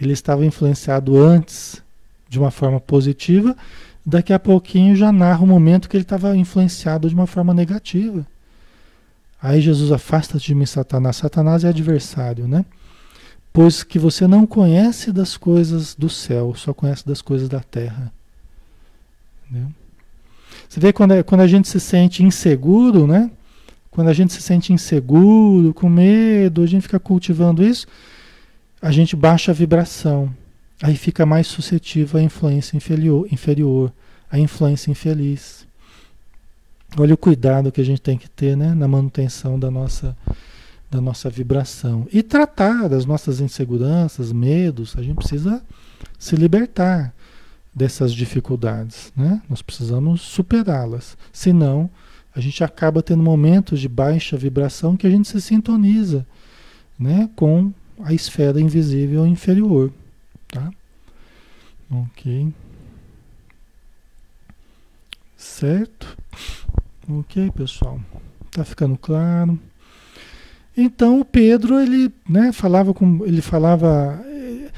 [0.00, 1.80] Ele estava influenciado antes
[2.28, 3.56] de uma forma positiva,
[4.04, 8.26] daqui a pouquinho já narra o momento que ele estava influenciado de uma forma negativa.
[9.40, 11.16] Aí Jesus afasta de mim Satanás.
[11.16, 12.64] Satanás é adversário, né?
[13.52, 18.12] Pois que você não conhece das coisas do céu, só conhece das coisas da terra.
[20.68, 23.30] Você vê quando, é, quando a gente se sente inseguro, né?
[23.90, 27.86] Quando a gente se sente inseguro, com medo, a gente fica cultivando isso,
[28.80, 30.32] a gente baixa a vibração.
[30.82, 33.92] Aí fica mais suscetível à influência inferior, inferior
[34.30, 35.66] à influência infeliz.
[36.96, 40.16] Olha o cuidado que a gente tem que ter né, na manutenção da nossa,
[40.90, 42.06] da nossa vibração.
[42.12, 45.62] E tratar das nossas inseguranças, medos, a gente precisa
[46.18, 47.12] se libertar
[47.74, 49.12] dessas dificuldades.
[49.16, 49.42] Né?
[49.50, 51.16] Nós precisamos superá-las.
[51.32, 51.90] Senão,
[52.34, 56.26] a gente acaba tendo momentos de baixa vibração que a gente se sintoniza
[56.98, 59.92] né, com a esfera invisível inferior.
[60.48, 60.70] Tá?
[61.90, 62.52] Ok.
[65.36, 66.16] Certo?
[67.08, 68.00] Ok, pessoal.
[68.50, 69.58] Tá ficando claro.
[70.76, 74.70] Então o Pedro ele, né, falava com, ele falava eh,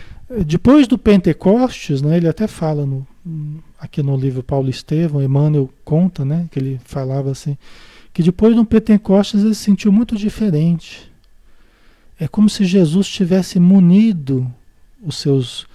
[0.45, 3.07] depois do Pentecostes, né, ele até fala no,
[3.79, 7.59] aqui no livro Paulo Estevão, Emmanuel conta, né, que ele falava assim,
[8.15, 11.11] que depois do Pentecostes ele se sentiu muito diferente.
[12.19, 14.51] É como se Jesus tivesse munido
[15.03, 15.67] os seus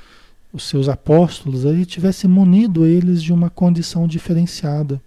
[0.56, 5.02] os seus apóstolos, ele tivesse munido eles de uma condição diferenciada.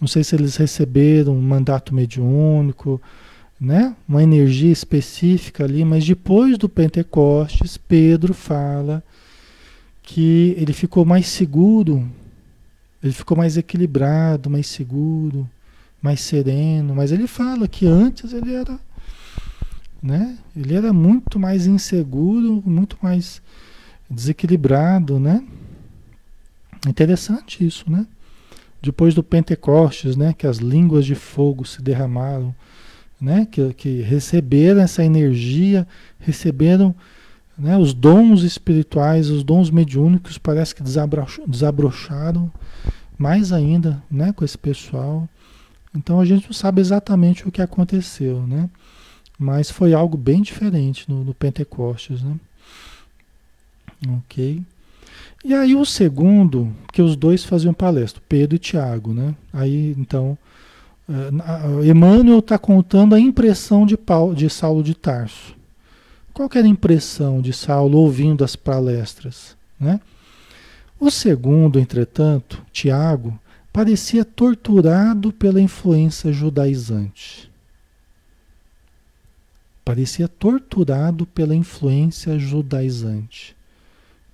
[0.00, 3.00] Não sei se eles receberam um mandato mediúnico,
[3.60, 3.94] né?
[4.08, 9.04] Uma energia específica ali, mas depois do Pentecostes, Pedro fala
[10.02, 12.08] que ele ficou mais seguro,
[13.02, 15.48] ele ficou mais equilibrado, mais seguro,
[16.02, 18.80] mais sereno, mas ele fala que antes ele era,
[20.02, 20.36] né?
[20.56, 23.42] Ele era muito mais inseguro, muito mais
[24.08, 25.44] desequilibrado, né?
[26.86, 28.06] Interessante isso, né?
[28.80, 32.54] Depois do Pentecostes, né, que as línguas de fogo se derramaram,
[33.20, 35.84] né, que, que receberam essa energia,
[36.20, 36.94] receberam
[37.58, 37.76] né?
[37.76, 42.50] Os dons espirituais, os dons mediúnicos parece que desabrocharam
[43.18, 45.28] mais ainda, né, com esse pessoal.
[45.94, 48.70] Então a gente não sabe exatamente o que aconteceu, né?
[49.38, 52.34] Mas foi algo bem diferente no, no Pentecostes, né?
[54.08, 54.62] Ok.
[55.44, 59.34] E aí o segundo, que os dois faziam palestra, Pedro e Tiago, né?
[59.52, 60.36] Aí então,
[61.08, 65.56] uh, Emmanuel está contando a impressão de, Paulo, de Saulo de Tarso.
[66.34, 70.00] Qual era a impressão de Saulo ouvindo as palestras, né?
[71.00, 73.38] O segundo, entretanto, Tiago,
[73.72, 77.47] parecia torturado pela influência judaizante.
[79.88, 83.56] Parecia torturado pela influência judaizante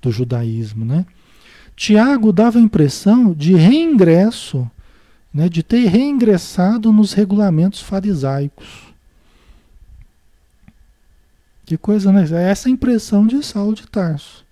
[0.02, 1.06] do judaísmo, né?
[1.76, 4.68] Tiago dava a impressão de reingresso,
[5.32, 8.66] né, de ter reingressado nos regulamentos farisaicos.
[11.64, 12.26] Que coisa, né?
[12.32, 14.44] É essa impressão de Saulo de Tarso.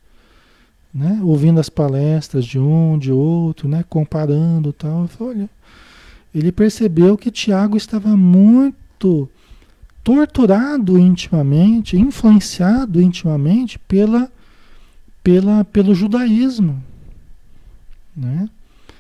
[0.95, 1.19] Né?
[1.25, 3.85] Ouvindo as palestras de um, de outro, né?
[3.89, 5.11] comparando tal.
[5.19, 5.51] Olha,
[6.33, 9.29] ele percebeu que Tiago estava muito
[10.03, 14.31] torturado intimamente, influenciado intimamente pela
[15.23, 16.83] pela, pelo judaísmo.
[18.17, 18.49] Né?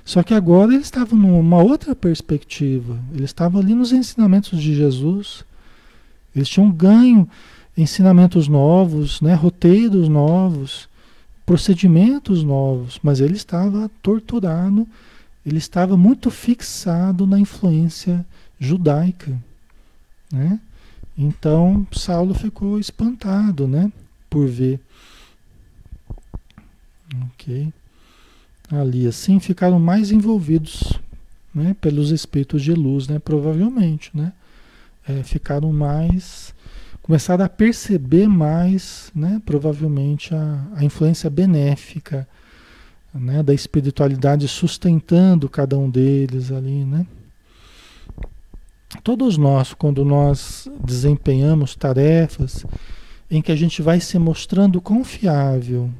[0.04, 2.98] Só que agora eles estavam numa outra perspectiva.
[3.12, 5.44] Eles estavam ali nos ensinamentos de Jesus.
[6.34, 7.28] Eles tinham ganho
[7.76, 9.34] ensinamentos novos, né?
[9.34, 10.88] roteiros novos,
[11.44, 14.86] procedimentos novos, mas ele estava torturado,
[15.44, 18.24] ele estava muito fixado na influência
[18.58, 19.32] judaica.
[20.30, 20.58] Né?
[21.22, 23.92] Então Saulo ficou espantado né?
[24.28, 24.80] por ver
[27.34, 27.72] Ok.
[28.70, 30.92] Ali, assim, ficaram mais envolvidos
[31.54, 33.18] né, pelos espíritos de luz, né?
[33.18, 34.32] Provavelmente, né?
[35.06, 36.54] É, ficaram mais.
[37.02, 39.42] Começaram a perceber mais, né?
[39.44, 42.26] Provavelmente, a, a influência benéfica
[43.12, 47.06] né, da espiritualidade sustentando cada um deles ali, né?
[49.02, 52.64] Todos nós, quando nós desempenhamos tarefas
[53.30, 55.90] em que a gente vai se mostrando confiável,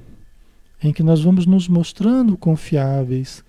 [0.83, 3.43] em que nós vamos nos mostrando confiáveis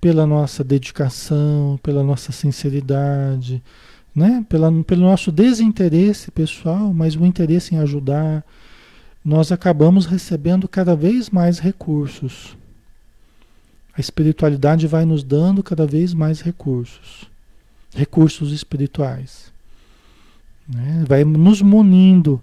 [0.00, 3.62] pela nossa dedicação, pela nossa sinceridade,
[4.14, 4.44] né?
[4.48, 8.44] Pela, pelo nosso desinteresse pessoal, mas o interesse em ajudar,
[9.24, 12.56] nós acabamos recebendo cada vez mais recursos.
[13.96, 17.30] A espiritualidade vai nos dando cada vez mais recursos,
[17.94, 19.52] recursos espirituais.
[20.68, 21.04] Né?
[21.06, 22.40] Vai nos munindo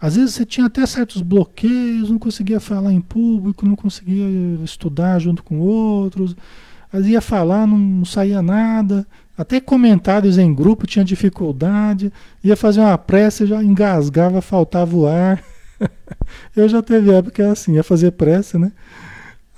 [0.00, 4.24] às vezes você tinha até certos bloqueios, não conseguia falar em público, não conseguia
[4.64, 6.36] estudar junto com outros.
[6.92, 9.04] Às vezes ia falar, não saía nada.
[9.36, 12.12] Até comentários em grupo tinha dificuldade.
[12.44, 15.42] Ia fazer uma prece, já engasgava, faltava o ar.
[16.54, 18.70] Eu já teve época assim, ia fazer prece, né?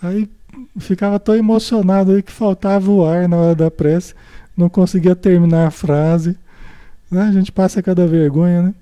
[0.02, 0.28] Aí
[0.78, 4.14] ficava tão emocionado aí que faltava o ar na hora da prece.
[4.60, 6.36] Não conseguia terminar a frase.
[7.10, 7.22] Né?
[7.22, 8.74] A gente passa cada vergonha, né?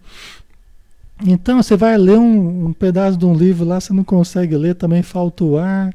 [1.25, 4.75] Então você vai ler um, um, pedaço de um livro lá, você não consegue ler,
[4.75, 5.95] também falta o ar,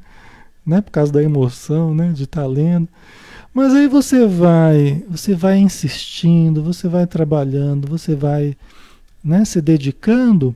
[0.66, 0.82] né?
[0.82, 2.14] Por causa da emoção, né?
[2.14, 2.88] De estar tá lendo.
[3.54, 8.56] Mas aí você vai, você vai insistindo, você vai trabalhando, você vai,
[9.24, 9.44] né?
[9.44, 10.56] Se dedicando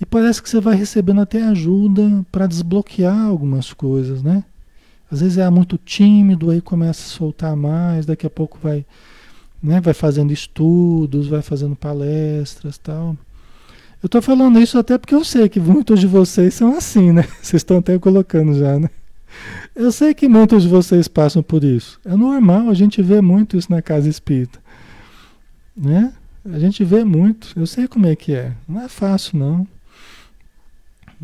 [0.00, 4.44] e parece que você vai recebendo até ajuda para desbloquear algumas coisas, né?
[5.10, 8.84] Às vezes é muito tímido, aí começa a soltar mais, daqui a pouco vai,
[9.62, 9.80] né?
[9.80, 13.16] Vai fazendo estudos, vai fazendo palestras, tal.
[14.02, 17.22] Eu estou falando isso até porque eu sei que muitos de vocês são assim, né?
[17.42, 18.90] Vocês estão até colocando já, né?
[19.74, 22.00] Eu sei que muitos de vocês passam por isso.
[22.04, 24.58] É normal, a gente vê muito isso na casa espírita.
[25.76, 26.12] Né?
[26.44, 27.52] A gente vê muito.
[27.56, 28.52] Eu sei como é que é.
[28.68, 29.66] Não é fácil, não.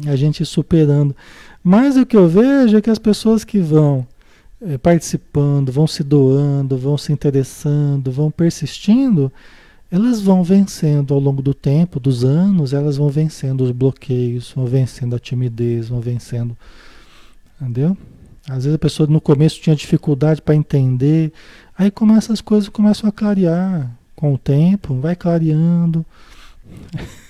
[0.06, 1.14] A gente superando.
[1.62, 4.06] Mas o que eu vejo é que as pessoas que vão
[4.60, 9.30] é, participando, vão se doando, vão se interessando, vão persistindo,
[9.90, 14.66] elas vão vencendo ao longo do tempo, dos anos, elas vão vencendo os bloqueios, vão
[14.66, 16.56] vencendo a timidez, vão vencendo.
[17.60, 17.96] Entendeu?
[18.48, 21.32] Às vezes a pessoa no começo tinha dificuldade para entender,
[21.76, 26.04] aí começa as coisas começam a clarear com o tempo, vai clareando.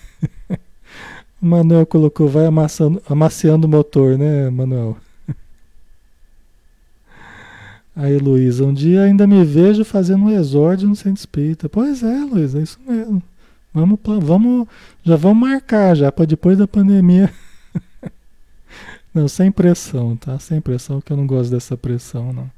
[1.42, 4.96] o Manuel colocou, vai amassando, amaciando o motor, né, Manuel?
[7.96, 11.68] Aí, Luísa, um dia ainda me vejo fazendo um exórdio no centro espírita.
[11.68, 13.20] Pois é, Luísa, é isso mesmo.
[13.74, 14.68] Vamos, vamos,
[15.02, 17.32] já vamos marcar já para depois da pandemia.
[19.12, 20.38] não, sem pressão, tá?
[20.38, 22.50] Sem pressão, que eu não gosto dessa pressão, não.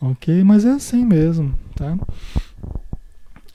[0.00, 0.42] Ok?
[0.44, 1.96] Mas é assim mesmo, tá?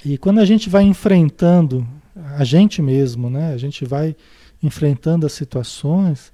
[0.05, 1.87] E quando a gente vai enfrentando
[2.37, 3.53] a gente mesmo, né?
[3.53, 4.15] A gente vai
[4.61, 6.31] enfrentando as situações,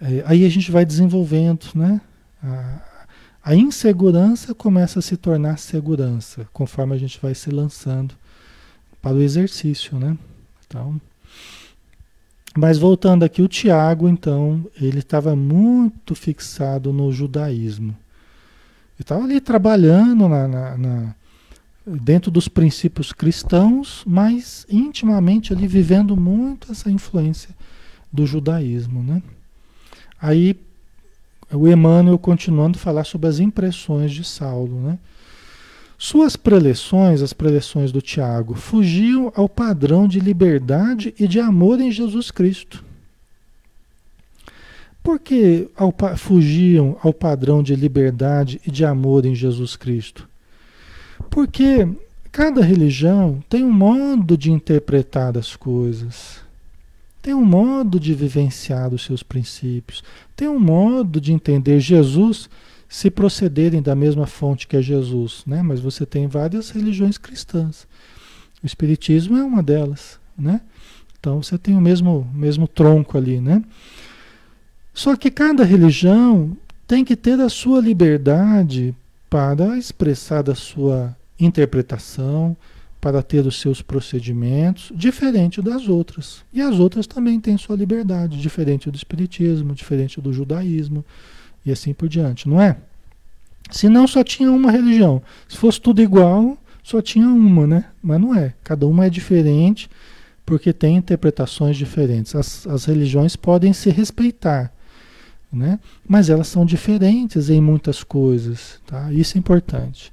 [0.00, 2.00] é, aí a gente vai desenvolvendo, né?
[2.42, 2.80] A,
[3.44, 8.14] A insegurança começa a se tornar segurança, conforme a gente vai se lançando
[9.00, 10.16] para o exercício, né?
[10.64, 11.00] Então,
[12.56, 17.96] mas voltando aqui, o Tiago, então, ele estava muito fixado no judaísmo.
[18.94, 21.14] Ele estava ali trabalhando na, na, na,
[21.86, 27.50] dentro dos princípios cristãos, mas intimamente ali vivendo muito essa influência
[28.12, 29.22] do judaísmo, né?
[30.20, 30.56] Aí
[31.52, 34.98] o Emmanuel continuando a falar sobre as impressões de Saulo, né?
[35.98, 41.92] Suas preleções, as preleções do Tiago, fugiam ao padrão de liberdade e de amor em
[41.92, 42.84] Jesus Cristo.
[45.02, 50.28] Por que ao, fugiam ao padrão de liberdade e de amor em Jesus Cristo?
[51.30, 51.88] Porque
[52.30, 56.40] cada religião tem um modo de interpretar as coisas,
[57.20, 60.02] tem um modo de vivenciar os seus princípios,
[60.34, 62.50] tem um modo de entender Jesus
[62.88, 65.62] se procederem da mesma fonte que é Jesus, né?
[65.62, 67.86] Mas você tem várias religiões cristãs.
[68.62, 70.60] O espiritismo é uma delas, né?
[71.18, 73.62] Então você tem o mesmo mesmo tronco ali, né?
[74.92, 76.56] Só que cada religião
[76.86, 78.94] tem que ter a sua liberdade
[79.32, 82.54] para expressar a sua interpretação,
[83.00, 86.44] para ter os seus procedimentos, diferente das outras.
[86.52, 91.02] E as outras também têm sua liberdade, diferente do espiritismo, diferente do judaísmo,
[91.64, 92.76] e assim por diante, não é?
[93.70, 95.22] Se não só tinha uma religião.
[95.48, 97.86] Se fosse tudo igual, só tinha uma, né?
[98.02, 98.52] Mas não é.
[98.62, 99.88] Cada uma é diferente
[100.44, 102.34] porque tem interpretações diferentes.
[102.34, 104.70] As, as religiões podem se respeitar,
[105.52, 105.78] né?
[106.08, 109.12] Mas elas são diferentes em muitas coisas, tá?
[109.12, 110.12] Isso é importante.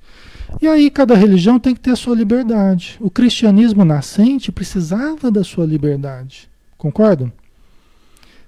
[0.61, 2.97] E aí cada religião tem que ter a sua liberdade.
[2.99, 6.49] O cristianismo nascente precisava da sua liberdade.
[6.77, 7.31] Concordam?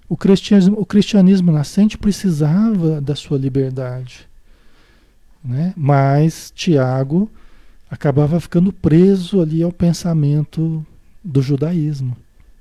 [0.09, 4.27] O cristianismo, o cristianismo nascente precisava da sua liberdade.
[5.43, 5.73] Né?
[5.77, 7.29] Mas Tiago
[7.89, 10.85] acabava ficando preso ali ao pensamento
[11.23, 12.17] do judaísmo.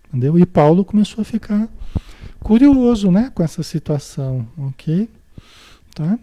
[0.09, 0.39] Entendeu?
[0.39, 1.69] E Paulo começou a ficar
[2.43, 4.47] curioso né, com essa situação.
[4.59, 5.09] Ok?
[5.95, 6.19] Tá?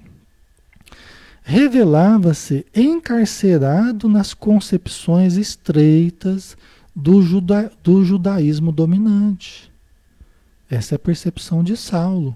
[1.43, 6.57] Revelava-se encarcerado nas concepções estreitas
[6.93, 9.71] do, juda, do judaísmo dominante.
[10.69, 12.35] Essa é a percepção de Saulo.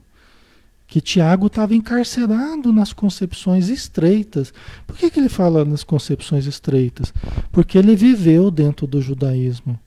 [0.88, 4.54] Que Tiago estava encarcerado nas concepções estreitas.
[4.86, 7.14] Por que, que ele fala nas concepções estreitas?
[7.52, 9.80] Porque ele viveu dentro do judaísmo.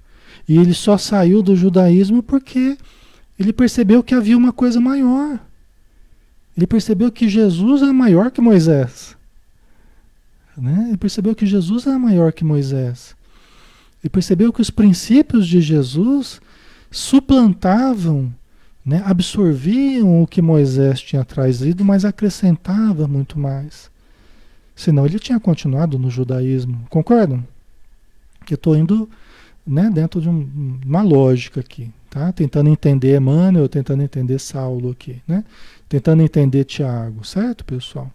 [0.48, 2.76] E ele só saiu do judaísmo porque
[3.38, 5.40] ele percebeu que havia uma coisa maior.
[6.56, 9.16] Ele percebeu que Jesus é maior que Moisés.
[10.56, 10.86] Né?
[10.88, 13.16] Ele percebeu que Jesus é maior que Moisés.
[14.02, 16.40] Ele percebeu que os princípios de Jesus
[16.90, 18.32] suplantavam,
[18.86, 23.90] né, absorviam o que Moisés tinha trazido, mas acrescentava muito mais.
[24.76, 26.86] Senão ele tinha continuado no judaísmo.
[26.88, 27.44] Concordam?
[28.44, 29.08] Que eu estou indo
[29.66, 32.32] né, dentro de um, uma lógica aqui, tá?
[32.32, 35.44] Tentando entender Emmanuel, tentando entender Saulo aqui, né?
[35.88, 38.10] Tentando entender Tiago, certo, pessoal?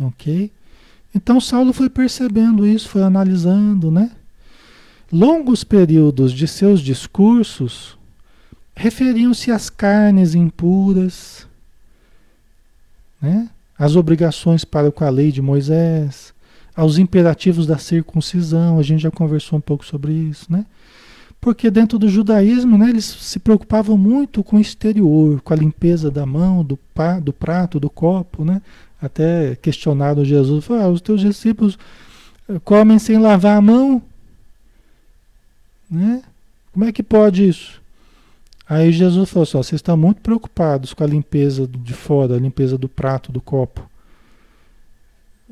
[0.00, 0.50] Ok?
[1.14, 4.10] Então Saulo foi percebendo isso, foi analisando, né?
[5.12, 7.96] Longos períodos de seus discursos
[8.74, 11.46] referiam-se às carnes impuras,
[13.22, 13.48] né?
[13.78, 16.33] às obrigações para com a lei de Moisés,
[16.76, 20.66] aos imperativos da circuncisão, a gente já conversou um pouco sobre isso, né?
[21.40, 26.10] Porque dentro do judaísmo, né, eles se preocupavam muito com o exterior, com a limpeza
[26.10, 28.62] da mão, do, pá, do prato, do copo, né?
[29.00, 31.78] Até questionaram Jesus, ah, os teus discípulos
[32.48, 34.02] eh, comem sem lavar a mão,
[35.90, 36.22] né?
[36.72, 37.80] Como é que pode isso?
[38.68, 42.78] Aí Jesus falou assim: vocês estão muito preocupados com a limpeza de fora, a limpeza
[42.78, 43.88] do prato, do copo.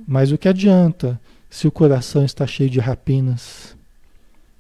[0.07, 3.77] Mas o que adianta se o coração está cheio de rapinas?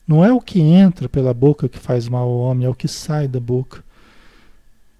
[0.06, 2.88] Não é o que entra pela boca que faz mal ao homem, é o que
[2.88, 3.82] sai da boca.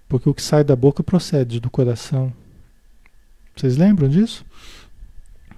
[0.07, 2.31] Porque o que sai da boca procede do coração.
[3.55, 4.45] Vocês lembram disso?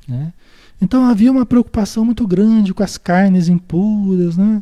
[0.08, 0.34] Né?
[0.82, 4.62] Então havia uma preocupação muito grande com as carnes impuras, né?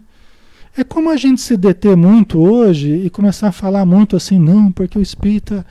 [0.76, 4.72] É como a gente se deter muito hoje e começar a falar muito assim, não,
[4.72, 5.64] porque o espírita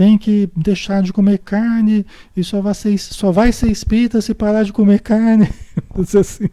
[0.00, 4.32] tem que deixar de comer carne e só vai ser, só vai ser espírita se
[4.32, 5.46] parar de comer carne.
[6.18, 6.48] assim,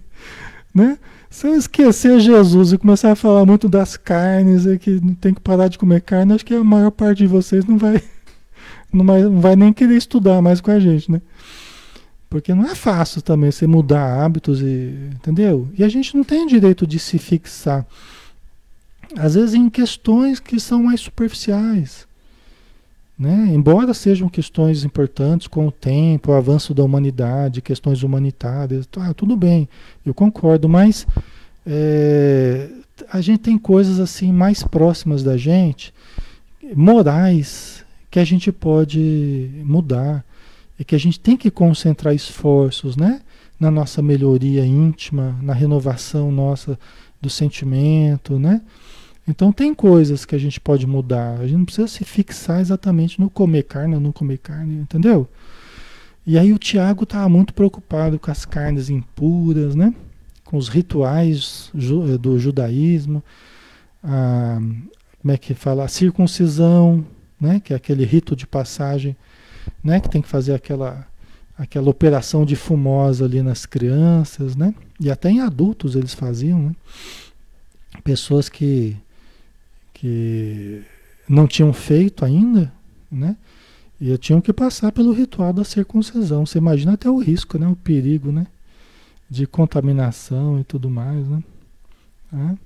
[0.75, 0.99] né?
[1.29, 5.39] Se eu esquecer Jesus e começar a falar muito das carnes e que tem que
[5.39, 8.03] parar de comer carne, acho que a maior parte de vocês não vai,
[8.91, 11.21] não vai, não vai nem querer estudar mais com a gente, né?
[12.29, 15.09] Porque não é fácil também você mudar hábitos e.
[15.15, 15.69] Entendeu?
[15.77, 17.85] E a gente não tem direito de se fixar.
[19.15, 22.05] Às vezes em questões que são mais superficiais.
[23.17, 23.49] Né?
[23.51, 29.35] Embora sejam questões importantes com o tempo, o avanço da humanidade, questões humanitárias, tá, tudo
[29.35, 29.67] bem,
[30.05, 31.07] eu concordo, mas
[31.65, 32.69] é,
[33.11, 35.91] a gente tem coisas assim mais próximas da gente,
[36.75, 40.23] morais, que a gente pode mudar
[40.79, 43.21] e que a gente tem que concentrar esforços, né?
[43.59, 46.77] Na nossa melhoria íntima, na renovação nossa
[47.19, 48.61] do sentimento, né?
[49.27, 51.39] Então tem coisas que a gente pode mudar.
[51.39, 55.27] A gente não precisa se fixar exatamente no comer carne ou não comer carne, entendeu?
[56.25, 59.93] E aí o Tiago estava muito preocupado com as carnes impuras, né?
[60.45, 63.21] Com os rituais do judaísmo,
[64.03, 64.59] a,
[65.21, 65.83] como é que fala?
[65.83, 67.05] A circuncisão,
[67.39, 67.59] né?
[67.59, 69.15] Que é aquele rito de passagem,
[69.83, 69.99] né?
[69.99, 71.05] Que tem que fazer aquela
[71.57, 74.75] aquela operação de fumosa ali nas crianças, né?
[74.99, 76.71] E até em adultos eles faziam, né?
[78.03, 78.95] Pessoas que
[79.99, 80.83] que
[81.27, 82.71] não tinham feito ainda,
[83.11, 83.35] né?
[83.99, 86.45] E tinham que passar pelo ritual da circuncisão.
[86.45, 87.67] Você imagina até o risco, né?
[87.67, 88.45] O perigo, né?
[89.27, 91.43] De contaminação e tudo mais, né?
[92.31, 92.57] É.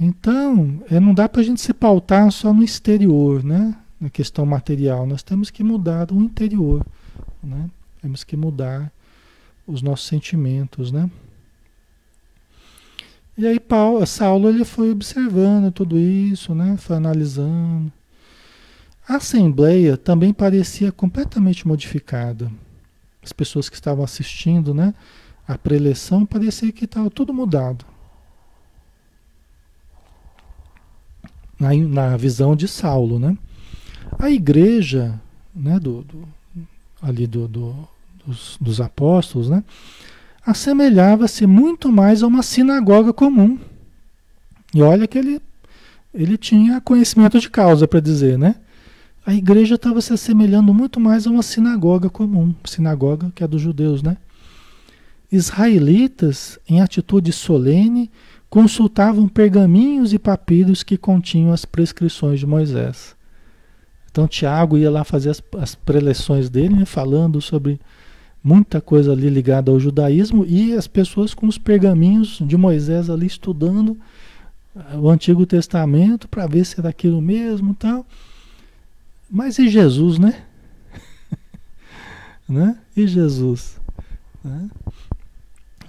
[0.00, 3.76] Então, é, não dá para a gente se pautar só no exterior, né?
[4.00, 5.06] Na questão material.
[5.06, 6.86] Nós temos que mudar o interior,
[7.42, 7.68] né?
[8.00, 8.90] Temos que mudar
[9.66, 11.10] os nossos sentimentos, né?
[13.38, 16.76] E aí Paulo, Saulo ele foi observando tudo isso, né?
[16.76, 17.92] Foi analisando.
[19.08, 22.50] A assembleia também parecia completamente modificada.
[23.22, 24.92] As pessoas que estavam assistindo, né?
[25.46, 27.86] A preleção parecia que estava tudo mudado.
[31.60, 33.38] Na, na visão de Saulo, né?
[34.18, 35.18] A igreja,
[35.54, 35.78] né?
[35.78, 36.28] Do, do
[37.00, 37.88] ali do, do
[38.26, 39.62] dos, dos apóstolos, né?
[40.44, 43.58] Assemelhava-se muito mais a uma sinagoga comum.
[44.74, 45.40] E olha que ele,
[46.12, 48.56] ele tinha conhecimento de causa para dizer, né?
[49.24, 53.60] A igreja estava se assemelhando muito mais a uma sinagoga comum, sinagoga que é dos
[53.60, 54.16] judeus, né?
[55.30, 58.10] Israelitas, em atitude solene,
[58.48, 63.14] consultavam pergaminhos e papiros que continham as prescrições de Moisés.
[64.10, 67.78] Então Tiago ia lá fazer as, as preleções dele, né, falando sobre
[68.42, 73.26] muita coisa ali ligada ao judaísmo e as pessoas com os pergaminhos de Moisés ali
[73.26, 73.96] estudando
[74.74, 78.06] eh, o Antigo Testamento para ver se era aquilo mesmo tal.
[79.30, 80.42] Mas e Jesus, né?
[82.48, 82.78] né?
[82.96, 83.78] E Jesus?
[84.42, 84.70] Né?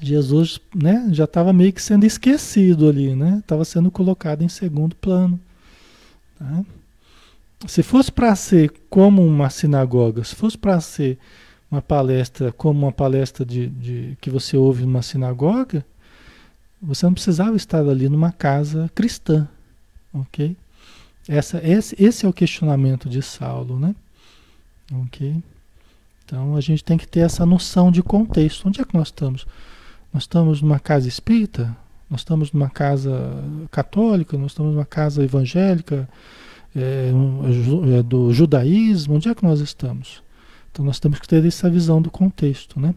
[0.02, 3.39] Jesus né, já estava meio que sendo esquecido ali, né?
[3.39, 5.39] Estava sendo colocado em segundo plano.
[6.38, 6.64] Tá?
[7.68, 11.18] Se fosse para ser como uma sinagoga, se fosse para ser
[11.72, 15.86] uma palestra como uma palestra de, de, que você ouve numa sinagoga,
[16.82, 19.47] você não precisava estar ali numa casa cristã,
[20.13, 20.55] ok?
[21.28, 23.93] Essa, esse, esse é o questionamento de Saulo, né?
[24.91, 25.43] Ok?
[26.26, 28.67] Então a gente tem que ter essa noção de contexto.
[28.67, 29.45] Onde é que nós estamos?
[30.13, 31.76] Nós estamos numa casa espírita?
[32.09, 34.38] Nós estamos numa casa católica?
[34.38, 36.09] Nós estamos numa casa evangélica?
[36.76, 37.11] É,
[37.99, 39.15] é do judaísmo?
[39.15, 40.24] Onde é que nós estamos?
[40.72, 42.93] Então nós temos que ter essa visão do contexto, né?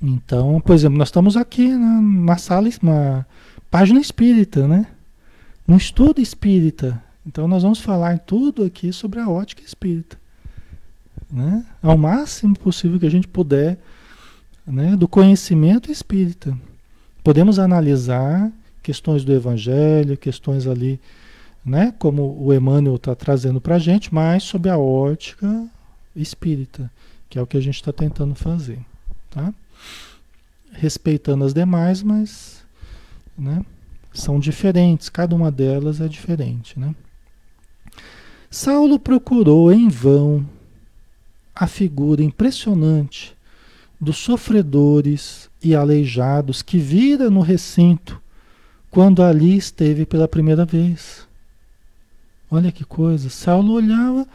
[0.00, 3.26] Então, por exemplo, nós estamos aqui numa sala, uma
[3.70, 4.86] página espírita, né?
[5.66, 7.02] Um estudo espírita.
[7.26, 10.16] Então nós vamos falar tudo aqui sobre a ótica espírita.
[11.30, 11.64] Né?
[11.82, 13.78] Ao máximo possível que a gente puder,
[14.66, 14.96] né?
[14.96, 16.56] do conhecimento espírita.
[17.22, 18.50] Podemos analisar
[18.82, 20.98] questões do evangelho, questões ali,
[21.62, 21.92] né?
[21.98, 25.68] como o Emmanuel está trazendo para a gente, mas sob a ótica
[26.22, 26.90] espírita,
[27.28, 28.78] que é o que a gente está tentando fazer,
[29.30, 29.52] tá?
[30.72, 32.64] Respeitando as demais, mas,
[33.36, 33.64] né?
[34.12, 36.94] São diferentes, cada uma delas é diferente, né?
[38.50, 40.48] Saulo procurou em vão
[41.54, 43.36] a figura impressionante
[44.00, 48.20] dos sofredores e aleijados que vira no recinto
[48.90, 51.26] quando ali esteve pela primeira vez.
[52.50, 54.26] Olha que coisa, Saulo olhava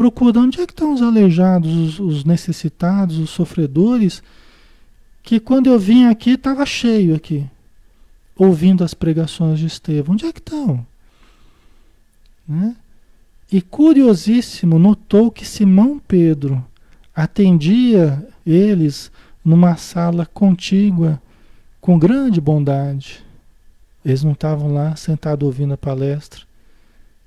[0.00, 4.22] procurando onde é que estão os aleijados, os, os necessitados, os sofredores,
[5.22, 7.44] que quando eu vim aqui estava cheio aqui,
[8.34, 10.14] ouvindo as pregações de Estevão.
[10.14, 10.86] Onde é que estão?
[12.48, 12.74] Né?
[13.52, 16.64] E curiosíssimo, notou que Simão Pedro
[17.14, 19.12] atendia eles
[19.44, 21.20] numa sala contígua
[21.78, 23.22] com grande bondade.
[24.02, 26.40] Eles não estavam lá sentados ouvindo a palestra,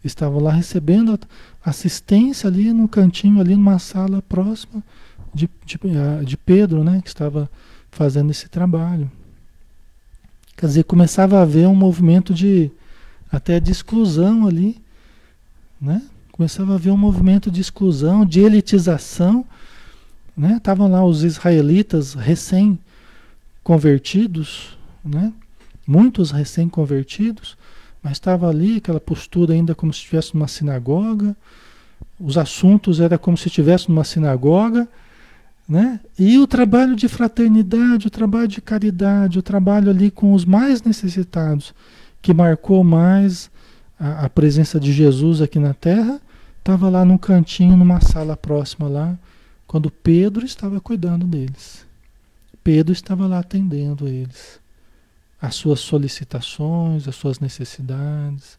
[0.04, 1.20] estavam lá recebendo
[1.64, 4.84] assistência ali no cantinho, ali numa sala próxima
[5.34, 7.50] de, de, ah, de Pedro, né, que estava
[7.92, 9.10] fazendo esse trabalho.
[10.56, 12.72] Quer dizer, começava a haver um movimento de
[13.32, 14.82] até de exclusão ali,
[15.82, 16.02] né?
[16.32, 19.46] Começava a haver um movimento de exclusão, de elitização.
[20.36, 20.58] Né?
[20.58, 25.32] Estavam lá os israelitas recém-convertidos, né?
[25.86, 27.56] muitos recém-convertidos,
[28.04, 31.36] mas estava ali aquela postura ainda como se estivesse numa sinagoga.
[32.20, 34.88] Os assuntos era como se estivesse numa sinagoga,
[35.68, 36.00] né?
[36.20, 40.84] E o trabalho de fraternidade, o trabalho de caridade, o trabalho ali com os mais
[40.84, 41.74] necessitados,
[42.22, 43.50] que marcou mais
[43.98, 46.20] a, a presença de Jesus aqui na Terra,
[46.60, 49.18] estava lá num cantinho, numa sala próxima lá,
[49.66, 51.86] quando Pedro estava cuidando deles.
[52.64, 54.60] Pedro estava lá atendendo eles,
[55.44, 58.58] as suas solicitações, as suas necessidades.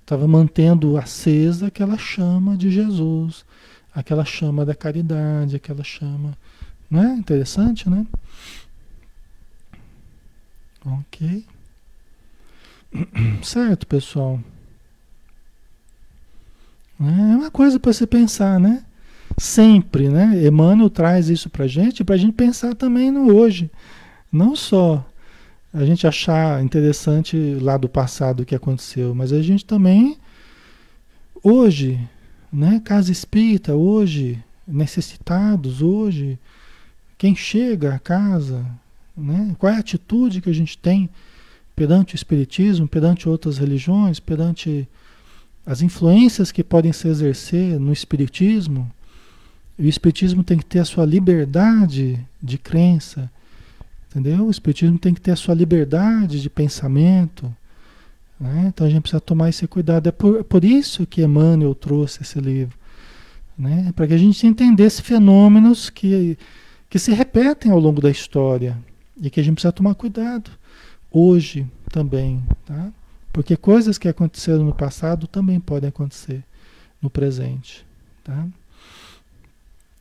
[0.00, 3.44] Estava mantendo acesa aquela chama de Jesus,
[3.94, 6.36] aquela chama da caridade, aquela chama.
[6.90, 8.04] Não é interessante, né?
[10.84, 11.46] Ok.
[13.44, 14.40] Certo, pessoal.
[16.98, 18.84] É uma coisa para você pensar, né?
[19.36, 20.44] Sempre, né?
[20.44, 23.70] Emmanuel traz isso para gente, para a gente pensar também no hoje.
[24.32, 25.07] Não só
[25.82, 30.18] a gente achar interessante lá do passado o que aconteceu, mas a gente também
[31.42, 31.98] hoje
[32.52, 32.80] né?
[32.84, 36.38] Casa espírita hoje, necessitados hoje,
[37.16, 38.64] quem chega à casa,
[39.16, 39.54] né?
[39.58, 41.08] Qual é a atitude que a gente tem
[41.76, 44.88] perante o espiritismo, perante outras religiões, perante
[45.64, 48.90] as influências que podem se exercer no espiritismo?
[49.78, 53.30] O espiritismo tem que ter a sua liberdade de crença,
[54.10, 54.46] entendeu?
[54.46, 57.54] O espiritismo tem que ter a sua liberdade de pensamento.
[58.38, 58.66] Né?
[58.68, 60.08] Então a gente precisa tomar esse cuidado.
[60.08, 62.76] É por, por isso que Emmanuel trouxe esse livro.
[63.56, 63.92] Né?
[63.94, 66.38] Para que a gente entendesse fenômenos que,
[66.88, 68.76] que se repetem ao longo da história
[69.20, 70.50] e que a gente precisa tomar cuidado
[71.10, 72.42] hoje também.
[72.64, 72.90] Tá?
[73.32, 76.42] Porque coisas que aconteceram no passado também podem acontecer
[77.02, 77.84] no presente.
[78.24, 78.46] Tá?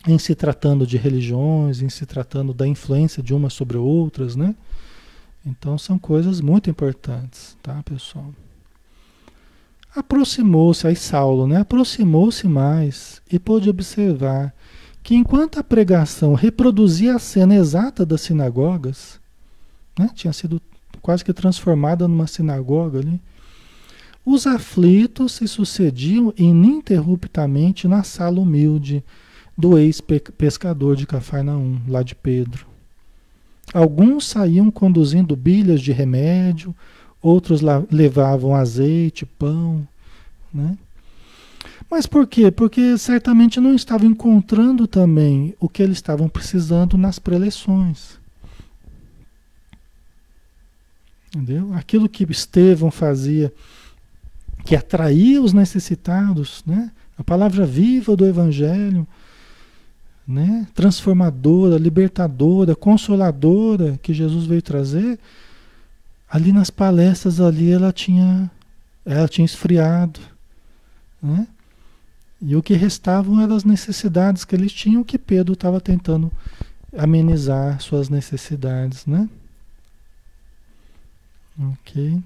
[0.08, 4.56] Em se tratando de religiões, em se tratando da influência de umas sobre outras, né?
[5.46, 8.34] Então são coisas muito importantes, tá, pessoal?
[9.96, 11.62] Aproximou-se aí Saulo, né?
[11.62, 14.54] Aproximou-se mais e pôde observar
[15.04, 19.20] que enquanto a pregação reproduzia a cena exata das sinagogas,
[19.98, 20.10] né?
[20.14, 20.62] Tinha sido
[21.02, 23.20] quase que transformada numa sinagoga ali.
[24.26, 29.04] Os aflitos se sucediam ininterruptamente na sala humilde
[29.58, 32.68] do ex-pescador de Cafarnaum, lá de Pedro.
[33.74, 36.76] Alguns saíam conduzindo bilhas de remédio,
[37.22, 39.88] outros levavam azeite, pão,
[40.54, 40.78] né?
[41.90, 42.52] Mas por quê?
[42.52, 48.18] Porque certamente não estavam encontrando também o que eles estavam precisando nas preleções.
[51.28, 51.74] Entendeu?
[51.74, 53.54] Aquilo que Estevão fazia,
[54.66, 56.92] que atraía os necessitados, né?
[57.18, 59.08] A palavra viva do Evangelho,
[60.28, 65.18] né, transformadora, libertadora, consoladora que Jesus veio trazer,
[66.30, 68.52] ali nas palestras ali ela tinha
[69.06, 70.20] ela tinha esfriado,
[71.24, 71.48] né?
[72.42, 76.32] E o que restavam eram as necessidades que eles tinham, que Pedro estava tentando
[76.96, 79.30] amenizar suas necessidades, né?
[81.58, 82.22] Ok.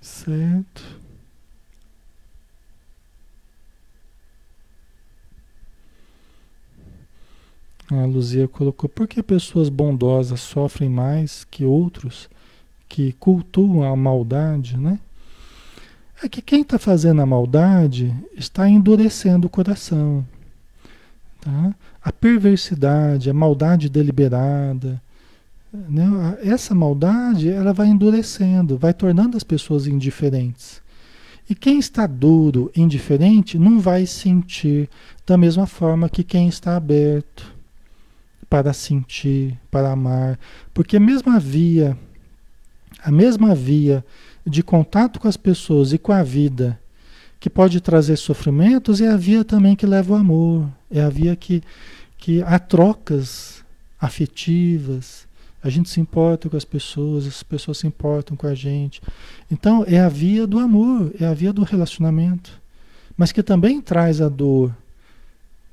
[0.00, 1.03] Certo.
[7.90, 12.28] A Luzia colocou: por que pessoas bondosas sofrem mais que outros
[12.88, 14.98] que cultuam a maldade, né?
[16.22, 20.24] É que quem está fazendo a maldade está endurecendo o coração.
[21.40, 21.74] Tá?
[22.02, 25.02] A perversidade, a maldade deliberada,
[25.72, 26.38] né?
[26.42, 30.80] essa maldade ela vai endurecendo, vai tornando as pessoas indiferentes.
[31.50, 34.88] E quem está duro, indiferente, não vai sentir
[35.26, 37.53] da mesma forma que quem está aberto
[38.54, 40.38] para sentir, para amar,
[40.72, 41.98] porque a mesma via,
[43.02, 44.04] a mesma via
[44.46, 46.78] de contato com as pessoas e com a vida
[47.40, 51.34] que pode trazer sofrimentos é a via também que leva o amor, é a via
[51.34, 51.64] que,
[52.16, 53.64] que há trocas
[54.00, 55.26] afetivas,
[55.60, 59.02] a gente se importa com as pessoas, as pessoas se importam com a gente.
[59.50, 62.52] Então é a via do amor, é a via do relacionamento,
[63.16, 64.72] mas que também traz a dor.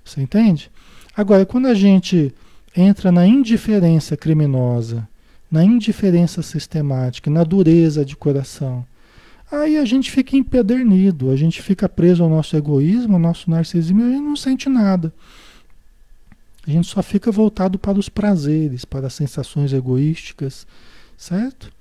[0.04, 0.72] Você entende?
[1.16, 2.34] Agora, quando a gente
[2.76, 5.08] entra na indiferença criminosa,
[5.52, 8.86] na indiferença sistemática, na dureza de coração.
[9.52, 14.02] Aí a gente fica empedernido, a gente fica preso ao nosso egoísmo, ao nosso narcisismo
[14.02, 15.14] e a gente não sente nada.
[16.66, 20.66] A gente só fica voltado para os prazeres, para as sensações egoísticas,
[21.18, 21.72] certo?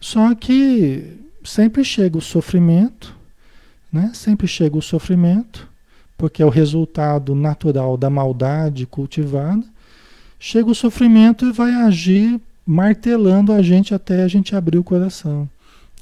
[0.00, 3.14] Só que sempre chega o sofrimento,
[3.92, 4.10] né?
[4.14, 5.68] Sempre chega o sofrimento,
[6.16, 9.64] porque é o resultado natural da maldade cultivada.
[10.44, 15.48] Chega o sofrimento e vai agir martelando a gente até a gente abrir o coração,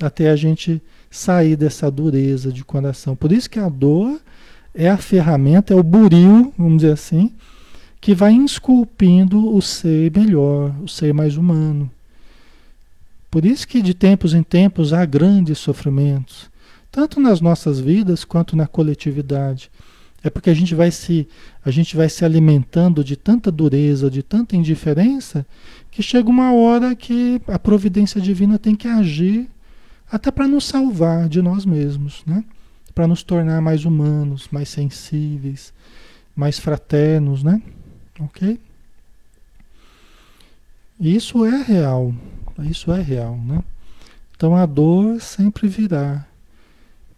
[0.00, 0.80] até a gente
[1.10, 3.14] sair dessa dureza de coração.
[3.14, 4.18] Por isso que a dor
[4.74, 7.34] é a ferramenta, é o buril, vamos dizer assim,
[8.00, 11.90] que vai esculpindo o ser melhor, o ser mais humano.
[13.30, 16.50] Por isso que de tempos em tempos há grandes sofrimentos,
[16.90, 19.70] tanto nas nossas vidas quanto na coletividade.
[20.22, 21.26] É porque a gente vai se
[21.64, 25.46] a gente vai se alimentando de tanta dureza, de tanta indiferença,
[25.90, 29.48] que chega uma hora que a providência divina tem que agir
[30.10, 32.44] até para nos salvar de nós mesmos, né?
[32.94, 35.72] Para nos tornar mais humanos, mais sensíveis,
[36.34, 37.62] mais fraternos, né?
[38.18, 38.60] OK?
[40.98, 42.14] Isso é real.
[42.58, 43.62] Isso é real, né?
[44.36, 46.26] Então a dor sempre virá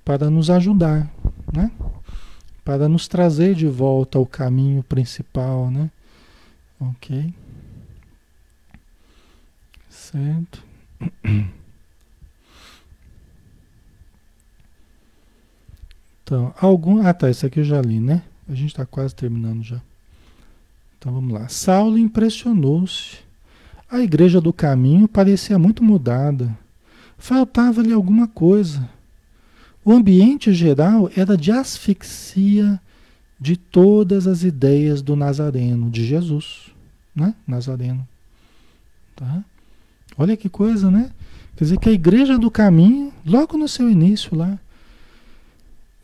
[0.05, 1.11] para nos ajudar,
[1.53, 1.70] né?
[2.64, 5.90] Para nos trazer de volta ao caminho principal, né?
[6.80, 7.34] Ok?
[9.88, 10.62] Certo?
[16.22, 17.06] Então, algum.
[17.06, 17.28] Ah, tá.
[17.28, 18.22] Isso aqui eu já li, né?
[18.48, 19.80] A gente está quase terminando já.
[20.98, 21.48] Então vamos lá.
[21.48, 23.18] Saulo impressionou-se
[23.92, 26.56] a igreja do caminho parecia muito mudada.
[27.18, 28.88] Faltava-lhe alguma coisa.
[29.84, 32.80] O ambiente geral era de asfixia
[33.38, 36.70] de todas as ideias do Nazareno, de Jesus,
[37.14, 37.34] né?
[37.46, 38.06] Nazareno.
[39.16, 39.44] Tá?
[40.16, 41.10] Olha que coisa, né?
[41.56, 44.58] Quer dizer que a igreja do caminho, logo no seu início lá,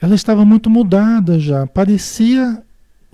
[0.01, 1.67] ela estava muito mudada já.
[1.67, 2.63] Parecia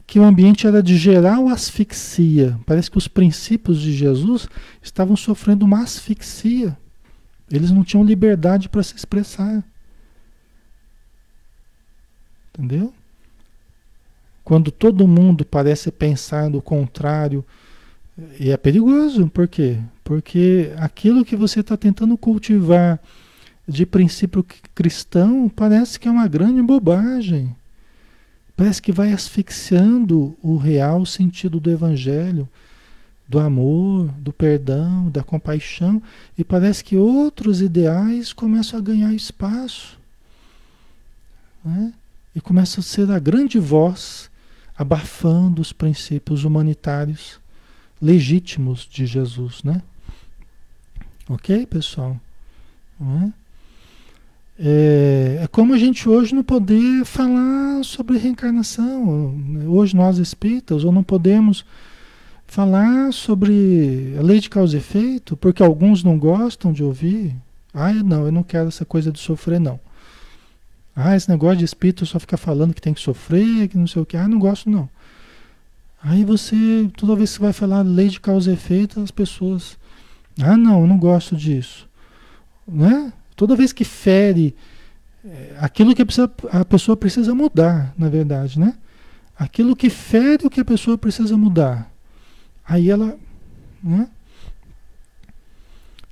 [0.06, 2.58] que o ambiente era de geral asfixia.
[2.66, 4.48] Parece que os princípios de Jesus
[4.82, 6.76] estavam sofrendo uma asfixia.
[7.50, 9.62] Eles não tinham liberdade para se expressar.
[12.57, 12.92] Entendeu?
[14.44, 17.44] Quando todo mundo parece pensar do contrário,
[18.38, 19.78] e é perigoso, por quê?
[20.05, 23.00] Porque aquilo que você está tentando cultivar
[23.66, 24.44] de princípio
[24.74, 27.57] cristão parece que é uma grande bobagem.
[28.57, 32.48] Parece que vai asfixiando o real sentido do Evangelho,
[33.26, 36.00] do amor, do perdão, da compaixão,
[36.38, 39.98] e parece que outros ideais começam a ganhar espaço.
[41.64, 41.92] Né?
[42.35, 44.30] E começa a ser a grande voz
[44.76, 47.39] abafando os princípios humanitários
[48.03, 49.82] legítimos de Jesus, né?
[51.28, 52.20] Ok, pessoal?
[53.01, 53.45] É?
[54.57, 59.35] É, é, como a gente hoje não poder falar sobre reencarnação.
[59.66, 61.64] Hoje nós espíritas, ou não podemos
[62.47, 67.35] falar sobre a lei de causa e efeito, porque alguns não gostam de ouvir.
[67.72, 69.80] Ah, não, eu não quero essa coisa de sofrer, não.
[70.97, 74.03] Ah, esse negócio de espírito só fica falando que tem que sofrer, que não sei
[74.03, 74.16] o que.
[74.16, 74.88] Ah, não gosto, não.
[76.01, 79.76] Aí você, toda vez que você vai falar lei de causa e efeito, as pessoas.
[80.40, 81.88] Ah, não, eu não gosto disso.
[82.66, 83.12] Né?
[83.34, 84.55] Toda vez que fere
[85.24, 88.74] é, aquilo que a pessoa, precisa mudar, na verdade, né?
[89.36, 91.90] Aquilo que fere o que a pessoa precisa mudar.
[92.64, 93.18] Aí ela.
[93.82, 94.09] Né?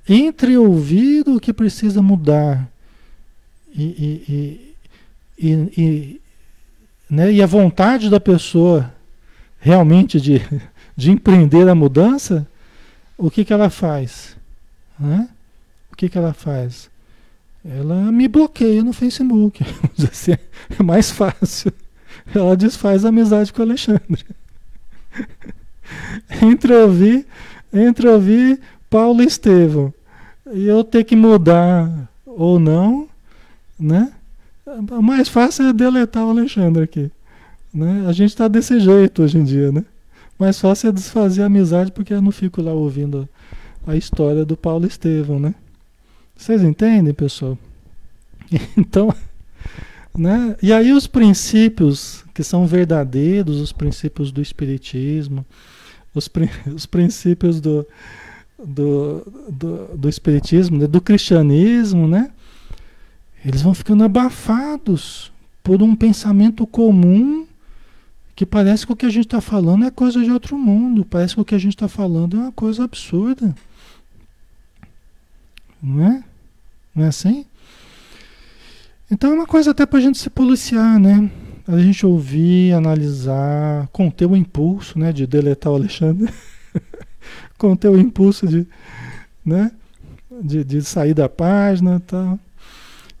[0.09, 2.69] Entre ouvir o que precisa mudar
[3.73, 4.72] e, e,
[5.37, 6.21] e,
[7.09, 7.31] né?
[7.31, 8.93] e a vontade da pessoa
[9.59, 10.41] realmente de,
[10.95, 12.47] de empreender a mudança,
[13.17, 14.35] o que, que ela faz?
[14.99, 15.27] Né?
[15.91, 16.91] O que, que ela faz?
[17.65, 19.63] ela me bloqueia no Facebook.
[20.03, 21.71] Assim, é mais fácil.
[22.33, 24.25] Ela desfaz a amizade com o Alexandre.
[26.41, 27.25] entre ouvir,
[27.71, 28.59] entre ouvir
[28.89, 29.93] Paulo e Estevão
[30.51, 33.07] e eu ter que mudar ou não,
[33.79, 34.11] né?
[34.65, 37.11] O mais fácil é deletar o Alexandre aqui.
[37.73, 38.05] Né?
[38.07, 39.83] A gente está desse jeito hoje em dia, né?
[40.39, 43.27] Mais fácil é desfazer a amizade porque eu não fico lá ouvindo
[43.85, 45.53] a história do Paulo Estevão, né?
[46.35, 47.57] Vocês entendem, pessoal?
[48.77, 49.13] Então,
[50.15, 50.55] né?
[50.61, 55.45] E aí os princípios que são verdadeiros, os princípios do espiritismo,
[56.13, 56.29] os,
[56.73, 57.85] os princípios do,
[58.63, 60.87] do, do, do espiritismo, né?
[60.87, 62.31] do cristianismo, né?
[63.45, 65.31] Eles vão ficando abafados
[65.63, 67.45] por um pensamento comum
[68.35, 71.35] que parece que o que a gente está falando é coisa de outro mundo, parece
[71.35, 73.53] que o que a gente está falando é uma coisa absurda.
[75.81, 76.23] Não é?
[76.95, 77.45] Não é assim?
[79.11, 81.29] Então é uma coisa até para a gente se policiar, né?
[81.67, 85.13] A gente ouvir, analisar, conter o impulso, né?
[85.13, 86.33] De deletar o Alexandre.
[87.57, 88.65] conter o impulso de,
[89.45, 89.71] né?
[90.41, 92.39] De, de sair da página tal.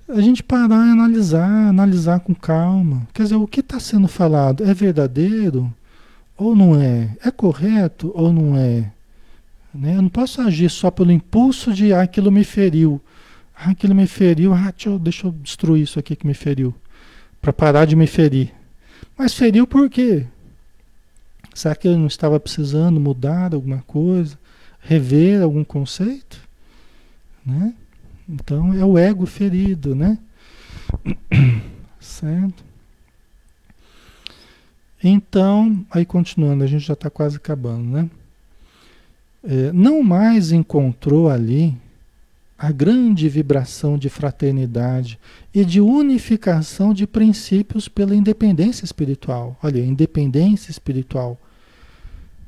[0.07, 3.07] A gente parar e analisar, analisar com calma.
[3.13, 5.73] Quer dizer, o que está sendo falado é verdadeiro
[6.37, 7.15] ou não é?
[7.23, 8.91] É correto ou não é?
[9.73, 9.95] Né?
[9.95, 13.01] Eu não posso agir só pelo impulso de ah, aquilo me feriu.
[13.55, 16.73] Ah, aquilo me feriu, ah, deixa eu, deixa eu destruir isso aqui que me feriu.
[17.41, 18.53] Para parar de me ferir.
[19.17, 20.25] Mas feriu por quê?
[21.53, 24.37] Será que eu não estava precisando mudar alguma coisa?
[24.79, 26.41] Rever algum conceito?
[27.45, 27.73] Né?
[28.27, 30.17] Então é o ego ferido, né?
[31.99, 32.63] certo?
[35.03, 38.09] Então, aí continuando, a gente já está quase acabando, né?
[39.43, 41.75] É, não mais encontrou ali
[42.57, 45.19] a grande vibração de fraternidade
[45.53, 49.57] e de unificação de princípios pela independência espiritual.
[49.61, 51.37] Olha, independência espiritual.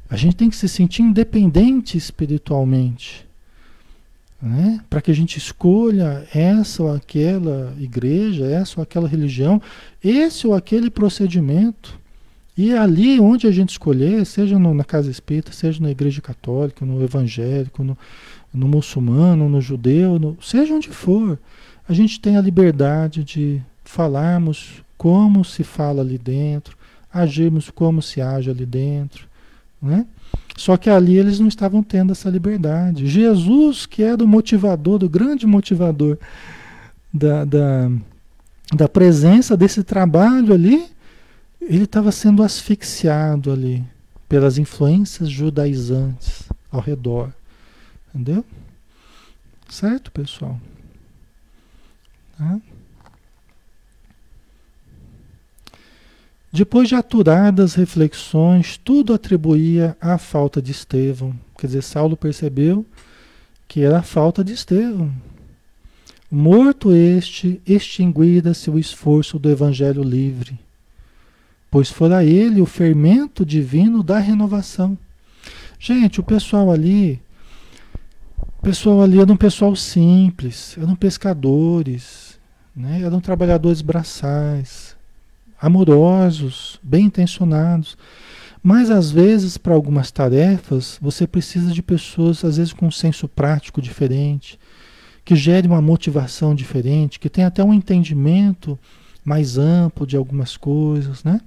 [0.09, 3.24] A gente tem que se sentir independente espiritualmente
[4.41, 4.81] né?
[4.89, 9.61] para que a gente escolha essa ou aquela igreja, essa ou aquela religião,
[10.03, 11.99] esse ou aquele procedimento.
[12.57, 16.85] E ali onde a gente escolher, seja no, na casa espírita, seja na igreja católica,
[16.85, 17.97] no evangélico, no,
[18.53, 21.37] no muçulmano, no judeu, no, seja onde for,
[21.87, 26.77] a gente tem a liberdade de falarmos como se fala ali dentro,
[27.13, 29.27] agirmos como se age ali dentro,
[29.81, 30.05] né?
[30.57, 33.07] Só que ali eles não estavam tendo essa liberdade.
[33.07, 36.17] Jesus, que era o motivador, o grande motivador
[37.13, 37.91] da, da,
[38.73, 40.85] da presença desse trabalho ali,
[41.61, 43.83] ele estava sendo asfixiado ali
[44.29, 47.33] pelas influências judaizantes ao redor.
[48.13, 48.45] Entendeu?
[49.67, 50.59] Certo, pessoal?
[52.37, 52.59] Tá?
[56.55, 61.35] Depois de aturadas reflexões, tudo atribuía à falta de Estevão.
[61.59, 62.85] Quer dizer, Saulo percebeu
[63.67, 65.11] que era a falta de Estevão.
[66.31, 70.57] Morto este, extinguira-se o esforço do evangelho livre,
[71.69, 74.97] pois fora ele o fermento divino da renovação.
[75.77, 77.21] Gente, o pessoal ali,
[78.59, 82.39] o pessoal ali era um pessoal simples, eram pescadores,
[82.73, 83.01] né?
[83.01, 84.94] eram trabalhadores braçais,
[85.65, 87.97] amorosos, bem intencionados.
[88.61, 93.27] Mas às vezes, para algumas tarefas, você precisa de pessoas, às vezes, com um senso
[93.27, 94.59] prático diferente,
[95.23, 98.77] que gere uma motivação diferente, que tenha até um entendimento
[99.23, 101.41] mais amplo de algumas coisas, né?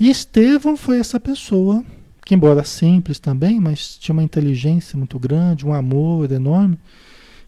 [0.00, 1.84] E Estevão foi essa pessoa,
[2.24, 6.78] que embora simples também, mas tinha uma inteligência muito grande, um amor enorme,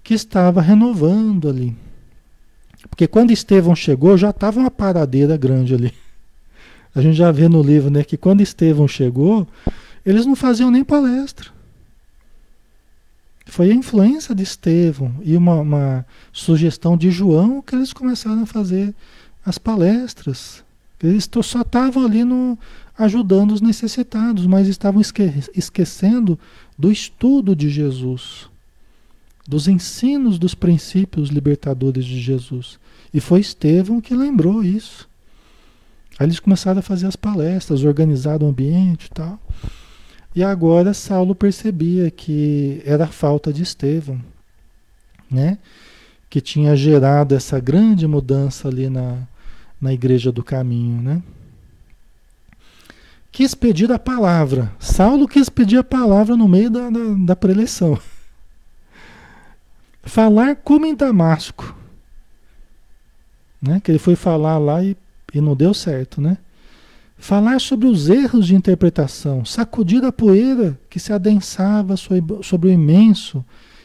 [0.02, 1.74] que estava renovando ali,
[2.90, 5.94] porque quando Estevão chegou, já estava uma paradeira grande ali.
[6.94, 9.46] A gente já vê no livro né, que quando Estevão chegou,
[10.04, 11.48] eles não faziam nem palestra.
[13.46, 18.46] Foi a influência de Estevão e uma, uma sugestão de João que eles começaram a
[18.46, 18.94] fazer
[19.46, 20.62] as palestras.
[21.02, 22.58] Eles só estavam ali no,
[22.98, 26.38] ajudando os necessitados, mas estavam esque, esquecendo
[26.78, 28.50] do estudo de Jesus
[29.50, 32.78] dos ensinos dos princípios libertadores de Jesus.
[33.12, 35.08] E foi Estevão que lembrou isso.
[36.18, 39.38] Aí eles começaram a fazer as palestras, organizar o ambiente e tal.
[40.34, 44.20] E agora Saulo percebia que era a falta de Estevão,
[45.30, 45.58] né?
[46.28, 49.18] Que tinha gerado essa grande mudança ali na,
[49.80, 51.22] na igreja do caminho, né?
[53.32, 54.70] Quis pedir a palavra.
[54.78, 57.98] Saulo quis pedir a palavra no meio da, da, da preleção.
[60.02, 61.79] Falar como em Damasco.
[63.60, 63.80] Né?
[63.82, 64.96] Que ele foi falar lá e,
[65.34, 66.38] e não deu certo, né?
[67.18, 73.44] Falar sobre os erros de interpretação, sacudir a poeira que se adensava sobre o imenso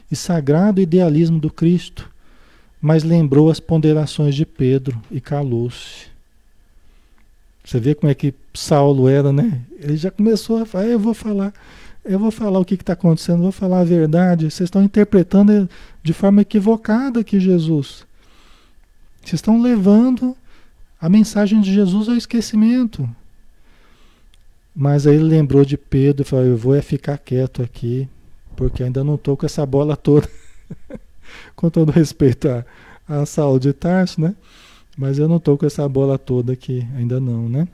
[0.10, 2.10] e sagrado idealismo do Cristo,
[2.82, 6.08] mas lembrou as ponderações de Pedro e calou-se.
[7.62, 9.60] Você vê como é que Saulo era, né?
[9.80, 11.52] Ele já começou a falar, eu vou falar
[12.06, 14.46] eu vou falar o que está acontecendo, vou falar a verdade.
[14.46, 15.68] Vocês estão interpretando
[16.04, 18.06] de forma equivocada aqui Jesus.
[19.26, 20.38] Vocês estão levando
[21.02, 23.10] a mensagem de Jesus ao esquecimento.
[24.76, 28.08] Mas aí ele lembrou de Pedro e falou: Eu vou é ficar quieto aqui,
[28.56, 30.30] porque ainda não estou com essa bola toda.
[31.56, 32.66] com todo respeito à,
[33.08, 34.36] à saúde de Tarso, né?
[34.96, 37.68] Mas eu não estou com essa bola toda aqui, ainda não, né?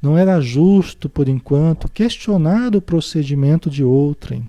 [0.00, 4.48] Não era justo, por enquanto, questionar o procedimento de outrem.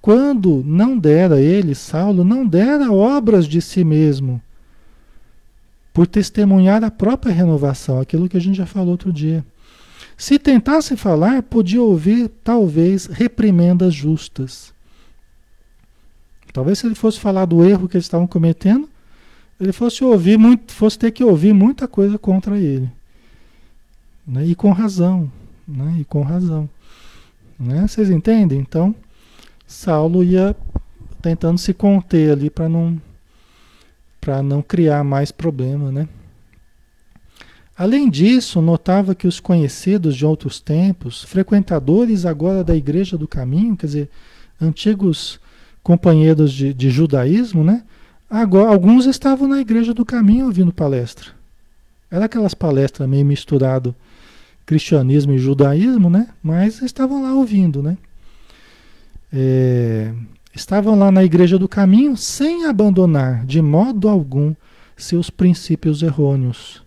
[0.00, 4.42] Quando não dera ele, Saulo, não dera obras de si mesmo,
[5.92, 9.44] por testemunhar a própria renovação, aquilo que a gente já falou outro dia.
[10.16, 14.72] Se tentasse falar, podia ouvir, talvez, reprimendas justas.
[16.52, 18.88] Talvez se ele fosse falar do erro que eles estavam cometendo,
[19.60, 22.90] ele fosse ouvir muito, fosse ter que ouvir muita coisa contra ele.
[24.26, 24.46] Né?
[24.46, 25.30] E com razão.
[25.66, 25.98] Né?
[26.00, 26.68] E com razão.
[27.58, 27.86] Né?
[27.86, 28.58] Vocês entendem?
[28.58, 28.94] Então,
[29.66, 30.54] Saulo ia
[31.20, 33.00] tentando se conter ali para não
[34.22, 36.08] para não criar mais problema, né?
[37.76, 43.76] Além disso, notava que os conhecidos de outros tempos, frequentadores agora da Igreja do Caminho,
[43.76, 44.10] quer dizer,
[44.60, 45.40] antigos
[45.82, 47.82] companheiros de, de judaísmo, né?
[48.30, 51.30] Agora, alguns estavam na Igreja do Caminho ouvindo palestra.
[52.08, 53.92] Era aquelas palestras meio misturado
[54.64, 56.28] cristianismo e judaísmo, né?
[56.40, 57.98] Mas estavam lá ouvindo, né?
[59.32, 60.12] É,
[60.54, 64.54] estavam lá na Igreja do Caminho sem abandonar de modo algum
[64.96, 66.82] seus princípios errôneos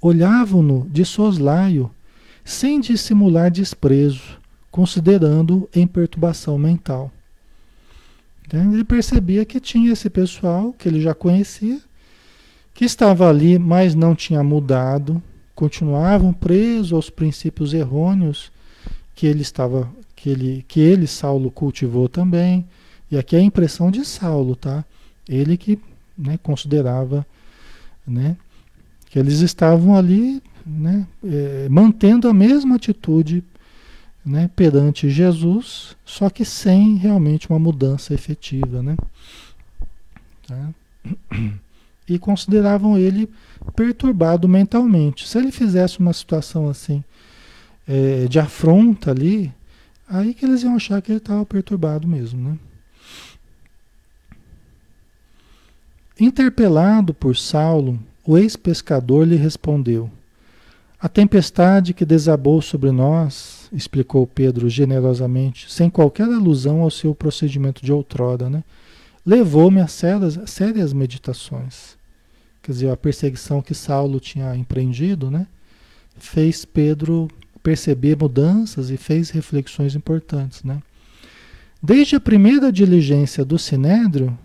[0.00, 1.90] olhavam-no de soslaio,
[2.44, 4.38] sem dissimular desprezo,
[4.70, 7.12] considerando em perturbação mental.
[8.46, 11.78] Então, ele percebia que tinha esse pessoal que ele já conhecia,
[12.74, 15.22] que estava ali, mas não tinha mudado,
[15.54, 18.50] continuavam presos aos princípios errôneos
[19.14, 19.88] que ele estava,
[20.20, 22.66] que ele, que ele Saulo cultivou também.
[23.10, 24.84] E aqui é a impressão de Saulo, tá?
[25.26, 25.78] Ele que
[26.16, 27.26] né, considerava,
[28.06, 28.36] né,
[29.08, 33.42] que eles estavam ali né, é, mantendo a mesma atitude
[34.24, 38.82] né, perante Jesus, só que sem realmente uma mudança efetiva.
[38.82, 38.96] Né?
[40.46, 40.68] Tá?
[42.06, 43.30] E consideravam ele
[43.74, 45.26] perturbado mentalmente.
[45.26, 47.02] Se ele fizesse uma situação assim
[47.88, 49.52] é, de afronta ali,
[50.10, 52.50] aí que eles iam achar que ele estava perturbado mesmo.
[52.50, 52.58] Né?
[56.18, 60.10] Interpelado por Saulo, o ex-pescador lhe respondeu:
[61.00, 67.84] A tempestade que desabou sobre nós, explicou Pedro generosamente, sem qualquer alusão ao seu procedimento
[67.84, 68.64] de outrora, né,
[69.24, 71.96] levou-me a sérias, sérias meditações.
[72.62, 75.46] Quer dizer, a perseguição que Saulo tinha empreendido, né,
[76.18, 77.28] fez Pedro
[77.62, 80.80] perceber mudanças e fez reflexões importantes, né?
[81.82, 84.36] Desde a primeira diligência do Sinédrio,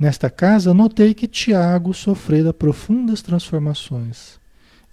[0.00, 4.40] Nesta casa, notei que Tiago sofrera profundas transformações.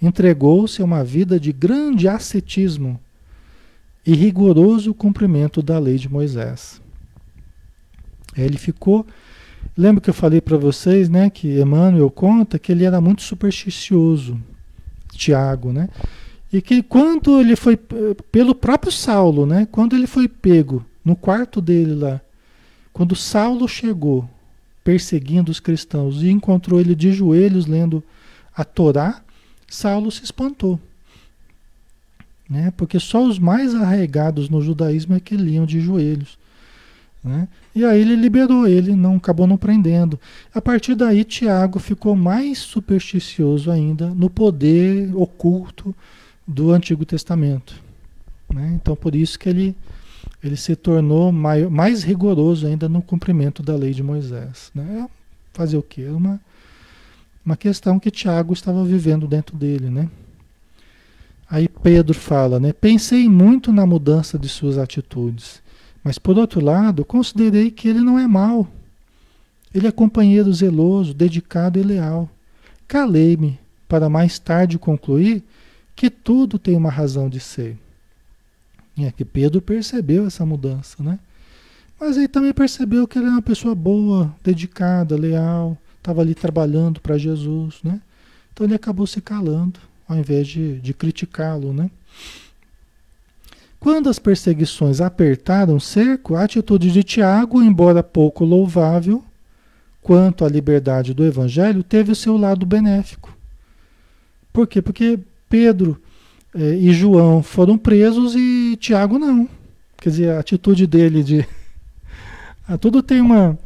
[0.02, 3.00] Entregou-se a uma vida de grande ascetismo
[4.06, 6.82] e rigoroso cumprimento da lei de Moisés.
[8.36, 9.08] Ele ficou.
[9.78, 14.38] Lembra que eu falei para vocês, né, que Emmanuel conta que ele era muito supersticioso,
[15.14, 15.88] Tiago, né?
[16.52, 17.78] E que quando ele foi
[18.32, 22.22] pelo próprio Saulo, né, quando ele foi pego no quarto dele lá,
[22.94, 24.28] quando Saulo chegou
[24.84, 28.02] perseguindo os cristãos e encontrou ele de joelhos lendo
[28.56, 29.22] a Torá,
[29.68, 30.80] Saulo se espantou.
[32.50, 32.72] Né?
[32.78, 36.38] Porque só os mais arraigados no judaísmo é que liam de joelhos.
[37.24, 37.48] Né?
[37.76, 40.18] E aí ele liberou ele, não acabou não prendendo.
[40.54, 45.94] A partir daí, Tiago ficou mais supersticioso ainda no poder oculto
[46.48, 47.76] do Antigo Testamento.
[48.54, 48.72] Né?
[48.76, 49.76] Então, por isso que ele
[50.44, 54.72] ele se tornou mais, rigoroso ainda no cumprimento da lei de Moisés.
[54.74, 55.10] Né?
[55.54, 56.04] Fazer o quê?
[56.04, 56.40] É uma,
[57.46, 59.90] uma questão que Tiago estava vivendo dentro dele.
[59.90, 60.10] Né?
[61.50, 62.72] Aí Pedro fala, né?
[62.72, 65.62] pensei muito na mudança de suas atitudes,
[66.04, 68.68] mas por outro lado, considerei que ele não é mau.
[69.74, 72.30] Ele é companheiro zeloso, dedicado e leal.
[72.88, 75.44] Calei-me para mais tarde concluir
[75.98, 77.76] que tudo tem uma razão de ser.
[79.00, 81.20] É que Pedro percebeu essa mudança, né?
[82.00, 87.02] Mas ele também percebeu que ele é uma pessoa boa, dedicada, leal, estava ali trabalhando
[87.02, 88.00] para Jesus, né?
[88.54, 91.90] Então ele acabou se calando, ao invés de, de criticá-lo, né?
[93.80, 99.24] Quando as perseguições apertaram o cerco, a atitude de Tiago, embora pouco louvável,
[100.02, 103.36] quanto à liberdade do evangelho, teve o seu lado benéfico.
[104.54, 104.82] Por quê?
[104.82, 105.20] Porque
[105.50, 106.02] Pedro
[106.54, 109.48] é, e João foram presos e Tiago não.
[109.98, 111.48] Quer dizer, a atitude dele de.
[112.70, 113.58] Ah, tudo tem uma.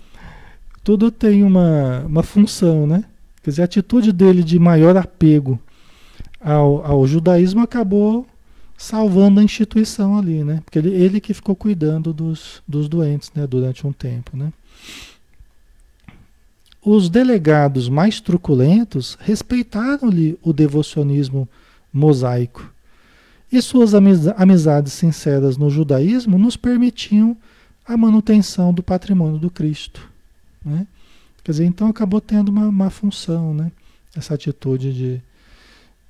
[0.84, 3.03] Tudo tem uma, uma função, né?
[3.41, 5.59] Quer dizer, a atitude dele de maior apego
[6.39, 8.27] ao, ao judaísmo acabou
[8.77, 10.61] salvando a instituição ali, né?
[10.63, 13.47] Porque ele, ele que ficou cuidando dos, dos doentes, né?
[13.47, 14.53] Durante um tempo, né?
[16.84, 21.47] Os delegados mais truculentos respeitaram-lhe o devocionismo
[21.93, 22.71] mosaico
[23.51, 27.35] e suas amizades sinceras no judaísmo nos permitiam
[27.85, 30.09] a manutenção do patrimônio do Cristo.
[30.63, 30.87] Né?
[31.43, 33.71] Quer dizer, então acabou tendo uma, uma função, né?
[34.15, 35.21] essa atitude de,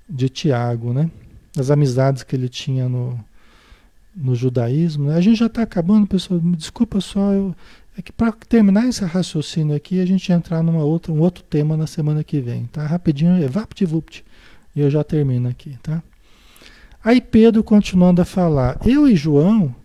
[0.08, 1.10] de Tiago, né?
[1.58, 3.20] as amizades que ele tinha no,
[4.16, 5.06] no judaísmo.
[5.06, 5.16] Né?
[5.16, 6.40] A gente já está acabando, pessoal.
[6.40, 7.56] Me desculpa só, eu,
[7.98, 11.76] É que para terminar esse raciocínio aqui, a gente entrar numa outra, um outro tema
[11.76, 12.86] na semana que vem, tá?
[12.86, 14.24] Rapidinho, é vapt-vupt.
[14.76, 16.02] E eu já termino aqui, tá?
[17.04, 19.76] Aí Pedro continuando a falar, eu e João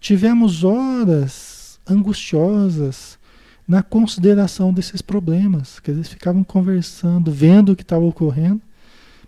[0.00, 3.18] tivemos horas angustiosas
[3.66, 8.62] na consideração desses problemas, que eles ficavam conversando, vendo o que estava ocorrendo,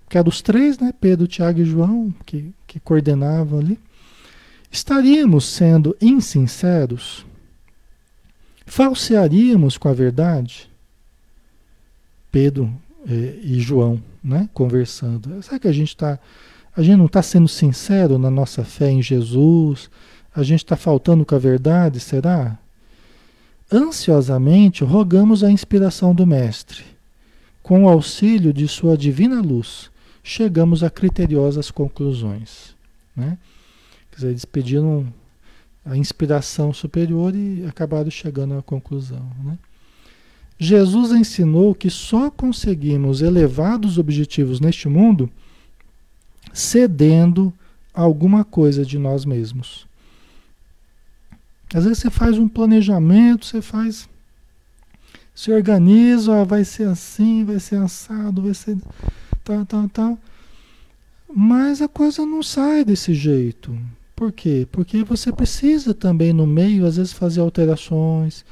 [0.08, 0.92] que eram os três, né?
[0.98, 3.78] Pedro, Tiago e João, que, que coordenavam ali.
[4.70, 7.26] Estaríamos sendo insinceros?
[8.64, 10.70] Falsearíamos com a verdade?
[12.30, 12.72] Pedro
[13.06, 14.48] eh, e João, né?
[14.52, 15.42] Conversando.
[15.42, 16.18] Será que a gente está.
[16.76, 19.90] A gente não está sendo sincero na nossa fé em Jesus?
[20.34, 21.98] A gente está faltando com a verdade?
[21.98, 22.58] Será?
[23.72, 26.84] Ansiosamente rogamos a inspiração do Mestre.
[27.62, 29.90] Com o auxílio de Sua divina luz,
[30.22, 32.74] chegamos a criteriosas conclusões.
[33.14, 33.36] Né?
[34.10, 35.12] Quer dizer, eles pediram
[35.84, 39.26] a inspiração superior e acabaram chegando à conclusão.
[39.44, 39.58] Né?
[40.58, 45.30] Jesus ensinou que só conseguimos elevados objetivos neste mundo
[46.52, 47.52] cedendo
[47.94, 49.86] alguma coisa de nós mesmos.
[51.72, 54.08] Às vezes você faz um planejamento, você faz.
[55.34, 58.76] Se organiza, vai ser assim, vai ser assado, vai ser.
[59.44, 60.18] Tal, tal, tal.
[61.32, 63.78] Mas a coisa não sai desse jeito.
[64.16, 64.66] Por quê?
[64.72, 68.44] Porque você precisa também no meio, às vezes, fazer alterações.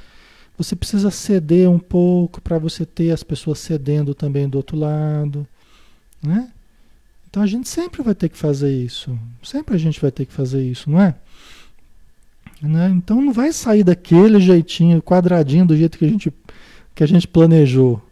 [0.59, 5.47] Você precisa ceder um pouco para você ter as pessoas cedendo também do outro lado.
[6.23, 6.51] Né?
[7.29, 9.19] Então a gente sempre vai ter que fazer isso.
[9.43, 11.15] Sempre a gente vai ter que fazer isso, não é?
[12.63, 12.91] Né?
[12.97, 16.33] Então não vai sair daquele jeitinho, quadradinho, do jeito que a gente,
[16.95, 18.03] que a gente planejou.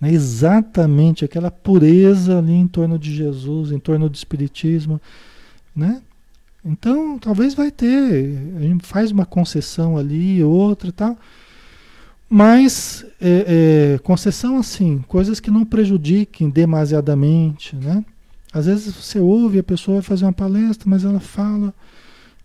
[0.00, 0.12] Né?
[0.12, 5.00] Exatamente aquela pureza ali em torno de Jesus, em torno do Espiritismo.
[5.74, 6.00] Né?
[6.64, 11.18] Então talvez vai ter, a gente faz uma concessão ali, outra e tal.
[12.32, 18.04] Mas é, é, concessão assim, coisas que não prejudiquem demasiadamente, né?
[18.52, 21.74] Às vezes você ouve a pessoa vai fazer uma palestra, mas ela fala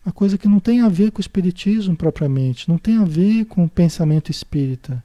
[0.03, 3.45] uma coisa que não tem a ver com o espiritismo propriamente, não tem a ver
[3.45, 5.03] com o pensamento espírita,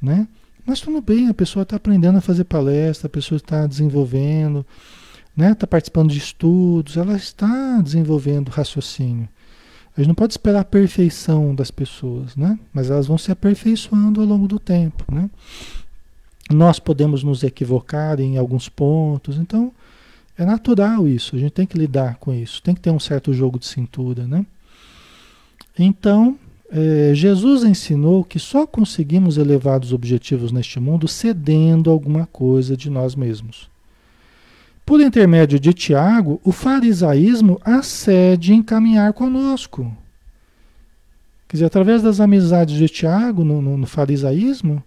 [0.00, 0.26] né?
[0.66, 4.66] Mas tudo bem, a pessoa está aprendendo a fazer palestra, a pessoa está desenvolvendo,
[5.36, 5.52] né?
[5.52, 9.28] Está participando de estudos, ela está desenvolvendo raciocínio.
[9.96, 12.58] A gente não pode esperar a perfeição das pessoas, né?
[12.72, 15.28] Mas elas vão se aperfeiçoando ao longo do tempo, né?
[16.50, 19.72] Nós podemos nos equivocar em alguns pontos, então
[20.36, 23.32] é natural isso, a gente tem que lidar com isso, tem que ter um certo
[23.32, 24.44] jogo de cintura, né?
[25.78, 26.38] Então,
[26.70, 33.14] é, Jesus ensinou que só conseguimos elevados objetivos neste mundo cedendo alguma coisa de nós
[33.14, 33.71] mesmos.
[34.84, 39.96] Por intermédio de Tiago, o farisaísmo acede em caminhar conosco.
[41.46, 44.82] Quer dizer, através das amizades de Tiago no, no, no farisaísmo,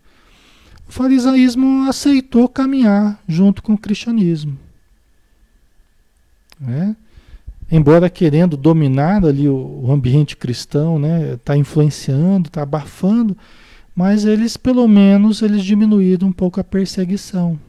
[0.88, 4.58] o farisaísmo aceitou caminhar junto com o cristianismo.
[6.60, 6.96] Né?
[7.72, 11.34] Embora querendo dominar ali o, o ambiente cristão, né?
[11.34, 13.36] Está influenciando, está abafando,
[13.96, 17.60] mas eles pelo menos eles diminuíram um pouco a perseguição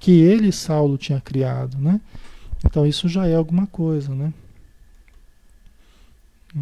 [0.00, 2.00] que ele, Saulo, tinha criado, né?
[2.64, 4.32] Então isso já é alguma coisa, né?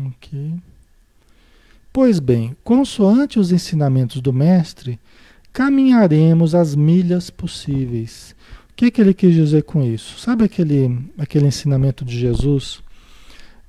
[0.09, 0.55] Ok.
[1.91, 5.01] Pois bem, consoante os ensinamentos do Mestre,
[5.53, 8.37] caminharemos as milhas possíveis
[8.79, 10.21] que, que ele quis dizer com isso?
[10.21, 12.81] Sabe aquele, aquele ensinamento de Jesus?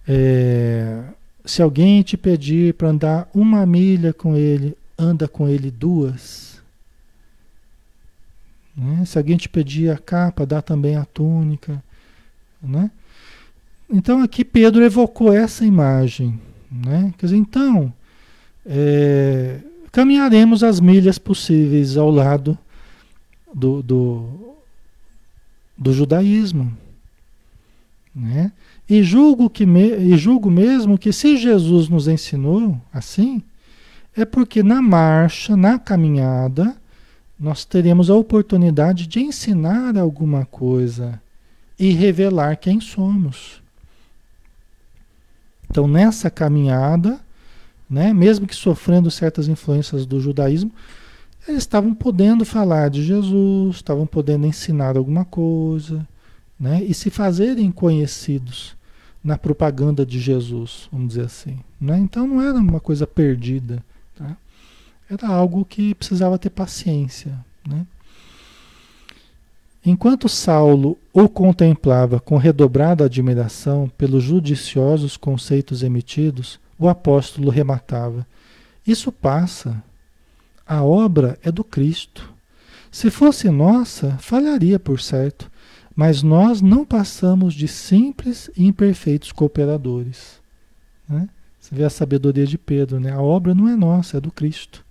[0.08, 1.02] É,
[1.44, 6.49] se alguém te pedir para andar uma milha com ele, anda com ele duas.
[8.80, 9.04] Né?
[9.04, 11.84] Se alguém te pedir a capa, dá também a túnica.
[12.64, 12.90] Né?
[13.90, 16.40] Então aqui Pedro evocou essa imagem.
[16.72, 17.14] Né?
[17.18, 17.92] Quer dizer, então,
[18.66, 19.60] é,
[19.92, 22.58] caminharemos as milhas possíveis ao lado
[23.54, 24.56] do, do,
[25.78, 26.72] do judaísmo.
[28.16, 28.54] Né?
[28.90, 33.44] E, julgo que me, e julgo mesmo que se Jesus nos ensinou assim,
[34.16, 36.79] é porque na marcha, na caminhada,
[37.40, 41.22] nós teremos a oportunidade de ensinar alguma coisa
[41.78, 43.62] e revelar quem somos.
[45.70, 47.20] Então, nessa caminhada,
[47.90, 50.72] né, mesmo que sofrendo certas influências do judaísmo,
[51.48, 56.06] eles estavam podendo falar de Jesus, estavam podendo ensinar alguma coisa,
[56.60, 56.84] né?
[56.84, 58.76] E se fazerem conhecidos
[59.24, 61.60] na propaganda de Jesus, vamos dizer assim.
[61.80, 61.98] Né?
[61.98, 63.84] Então não era uma coisa perdida?
[65.10, 67.34] Era algo que precisava ter paciência.
[67.68, 67.86] Né?
[69.86, 78.28] Enquanto Saulo o contemplava com redobrada admiração pelos judiciosos conceitos emitidos, o apóstolo rematava.
[78.86, 79.82] Isso passa.
[80.66, 82.32] A obra é do Cristo.
[82.92, 85.50] Se fosse nossa, falharia por certo,
[85.96, 90.40] mas nós não passamos de simples e imperfeitos cooperadores.
[91.08, 91.28] Né?
[91.60, 93.12] Você vê a sabedoria de Pedro, né?
[93.12, 94.86] A obra não é nossa, é do Cristo.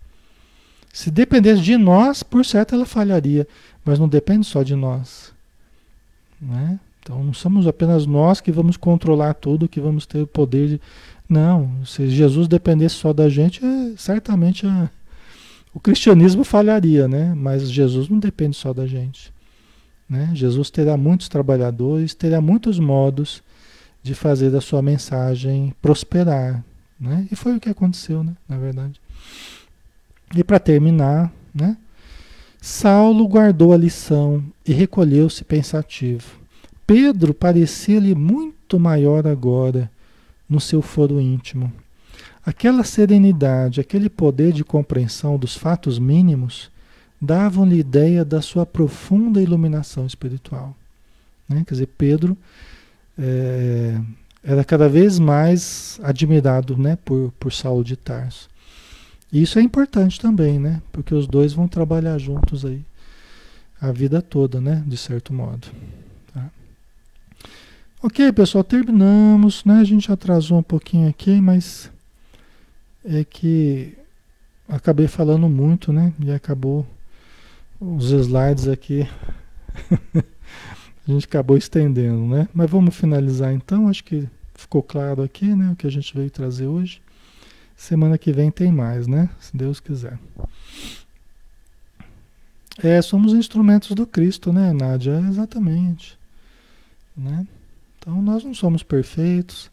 [0.99, 3.47] Se dependesse de nós, por certo ela falharia,
[3.85, 5.33] mas não depende só de nós.
[6.43, 6.81] Né?
[7.01, 10.81] Então não somos apenas nós que vamos controlar tudo, que vamos ter o poder de.
[11.29, 14.91] Não, se Jesus dependesse só da gente, é, certamente a,
[15.73, 17.33] o cristianismo falharia, né?
[17.33, 19.33] Mas Jesus não depende só da gente.
[20.11, 20.33] Né?
[20.35, 23.41] Jesus terá muitos trabalhadores, terá muitos modos
[24.03, 26.65] de fazer a sua mensagem prosperar.
[26.99, 27.29] Né?
[27.31, 28.33] E foi o que aconteceu, né?
[28.49, 29.01] na verdade.
[30.35, 31.77] E para terminar, né?
[32.61, 36.39] Saulo guardou a lição e recolheu-se pensativo.
[36.87, 39.91] Pedro parecia-lhe muito maior agora
[40.49, 41.73] no seu foro íntimo.
[42.45, 46.71] Aquela serenidade, aquele poder de compreensão dos fatos mínimos
[47.21, 50.75] davam-lhe ideia da sua profunda iluminação espiritual.
[51.49, 51.63] Né?
[51.67, 52.37] Quer dizer, Pedro
[53.19, 54.01] é,
[54.43, 58.49] era cada vez mais admirado né, por, por Saulo de Tarso.
[59.33, 60.81] Isso é importante também, né?
[60.91, 62.83] Porque os dois vão trabalhar juntos aí
[63.81, 64.83] a vida toda, né?
[64.87, 65.69] De certo modo.
[66.33, 66.51] Tá?
[68.03, 69.81] Ok, pessoal, terminamos, né?
[69.81, 71.91] A gente atrasou um pouquinho aqui, mas
[73.05, 73.97] é que
[74.69, 76.13] acabei falando muito, né?
[76.21, 76.87] E acabou
[77.81, 79.09] os slides aqui.
[80.15, 82.49] a gente acabou estendendo, né?
[82.53, 83.89] Mas vamos finalizar então.
[83.89, 85.71] Acho que ficou claro aqui, né?
[85.73, 87.01] O que a gente veio trazer hoje.
[87.79, 89.31] Semana que vem tem mais, né?
[89.39, 90.19] Se Deus quiser.
[92.83, 95.13] É, somos instrumentos do Cristo, né, Nádia?
[95.13, 96.19] É, exatamente.
[97.17, 97.47] Né?
[97.99, 99.71] Então nós não somos perfeitos.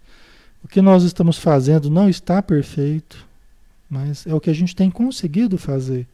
[0.64, 3.26] O que nós estamos fazendo não está perfeito,
[3.90, 6.08] mas é o que a gente tem conseguido fazer,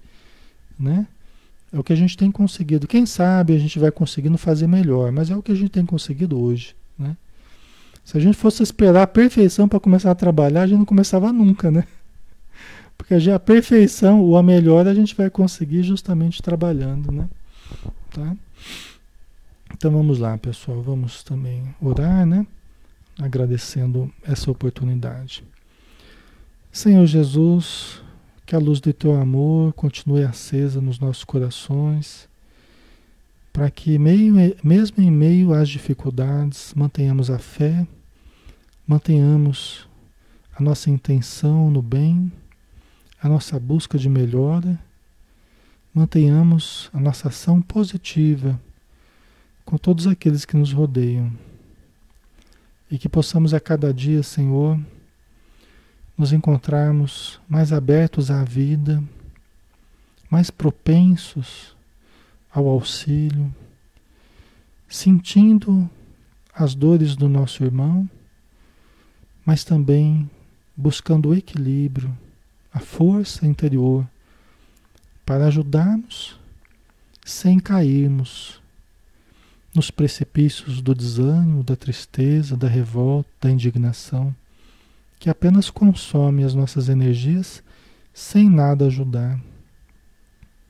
[0.80, 1.06] né?
[1.74, 2.88] É o que a gente tem conseguido.
[2.88, 5.86] Quem sabe a gente vai conseguindo fazer melhor, mas é o que a gente tem
[5.86, 6.74] conseguido hoje?
[8.04, 11.32] Se a gente fosse esperar a perfeição para começar a trabalhar, a gente não começava
[11.32, 11.88] nunca, né?
[12.98, 17.30] Porque já a perfeição ou a melhor a gente vai conseguir justamente trabalhando, né?
[18.10, 18.36] Tá?
[19.74, 22.46] Então vamos lá, pessoal, vamos também orar, né?
[23.20, 25.44] Agradecendo essa oportunidade.
[26.72, 28.02] Senhor Jesus,
[28.46, 32.31] que a luz do teu amor continue acesa nos nossos corações
[33.52, 37.86] para que meio, mesmo em meio às dificuldades mantenhamos a fé,
[38.88, 39.88] mantenhamos
[40.56, 42.32] a nossa intenção no bem,
[43.22, 44.80] a nossa busca de melhora,
[45.94, 48.60] mantenhamos a nossa ação positiva
[49.66, 51.32] com todos aqueles que nos rodeiam.
[52.90, 54.80] E que possamos a cada dia, Senhor,
[56.18, 59.02] nos encontrarmos mais abertos à vida,
[60.30, 61.76] mais propensos
[62.54, 63.54] ao auxílio,
[64.88, 65.90] sentindo
[66.54, 68.10] as dores do nosso irmão,
[69.46, 70.30] mas também
[70.76, 72.16] buscando o equilíbrio,
[72.74, 74.08] a força interior
[75.26, 76.40] para ajudarmos
[77.26, 78.62] sem cairmos
[79.74, 84.36] nos precipícios do desânimo, da tristeza, da revolta, da indignação,
[85.20, 87.64] que apenas consome as nossas energias
[88.14, 89.40] sem nada ajudar.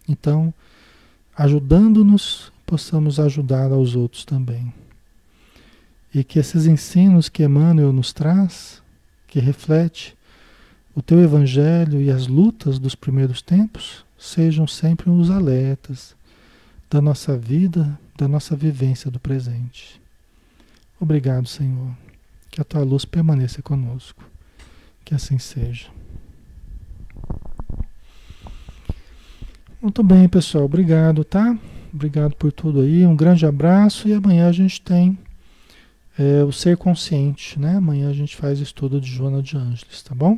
[0.08, 0.54] Então,
[1.36, 4.74] ajudando-nos, possamos ajudar aos outros também.
[6.14, 8.82] E que esses ensinos que Emmanuel nos traz,
[9.28, 10.16] que reflete
[10.94, 16.16] o teu evangelho e as lutas dos primeiros tempos, sejam sempre os alertas
[16.90, 20.02] da nossa vida, da nossa vivência do presente.
[21.00, 21.96] Obrigado, Senhor.
[22.52, 24.24] Que a tua luz permaneça conosco.
[25.04, 25.88] Que assim seja.
[29.82, 30.66] Muito bem, pessoal.
[30.66, 31.58] Obrigado, tá?
[31.92, 33.04] Obrigado por tudo aí.
[33.06, 35.18] Um grande abraço e amanhã a gente tem
[36.20, 37.78] é, o ser consciente, né?
[37.78, 40.38] Amanhã a gente faz estudo de Joana de Ângeles, tá bom?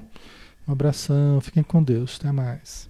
[0.66, 2.18] Um abração, fiquem com Deus.
[2.20, 2.90] Até mais.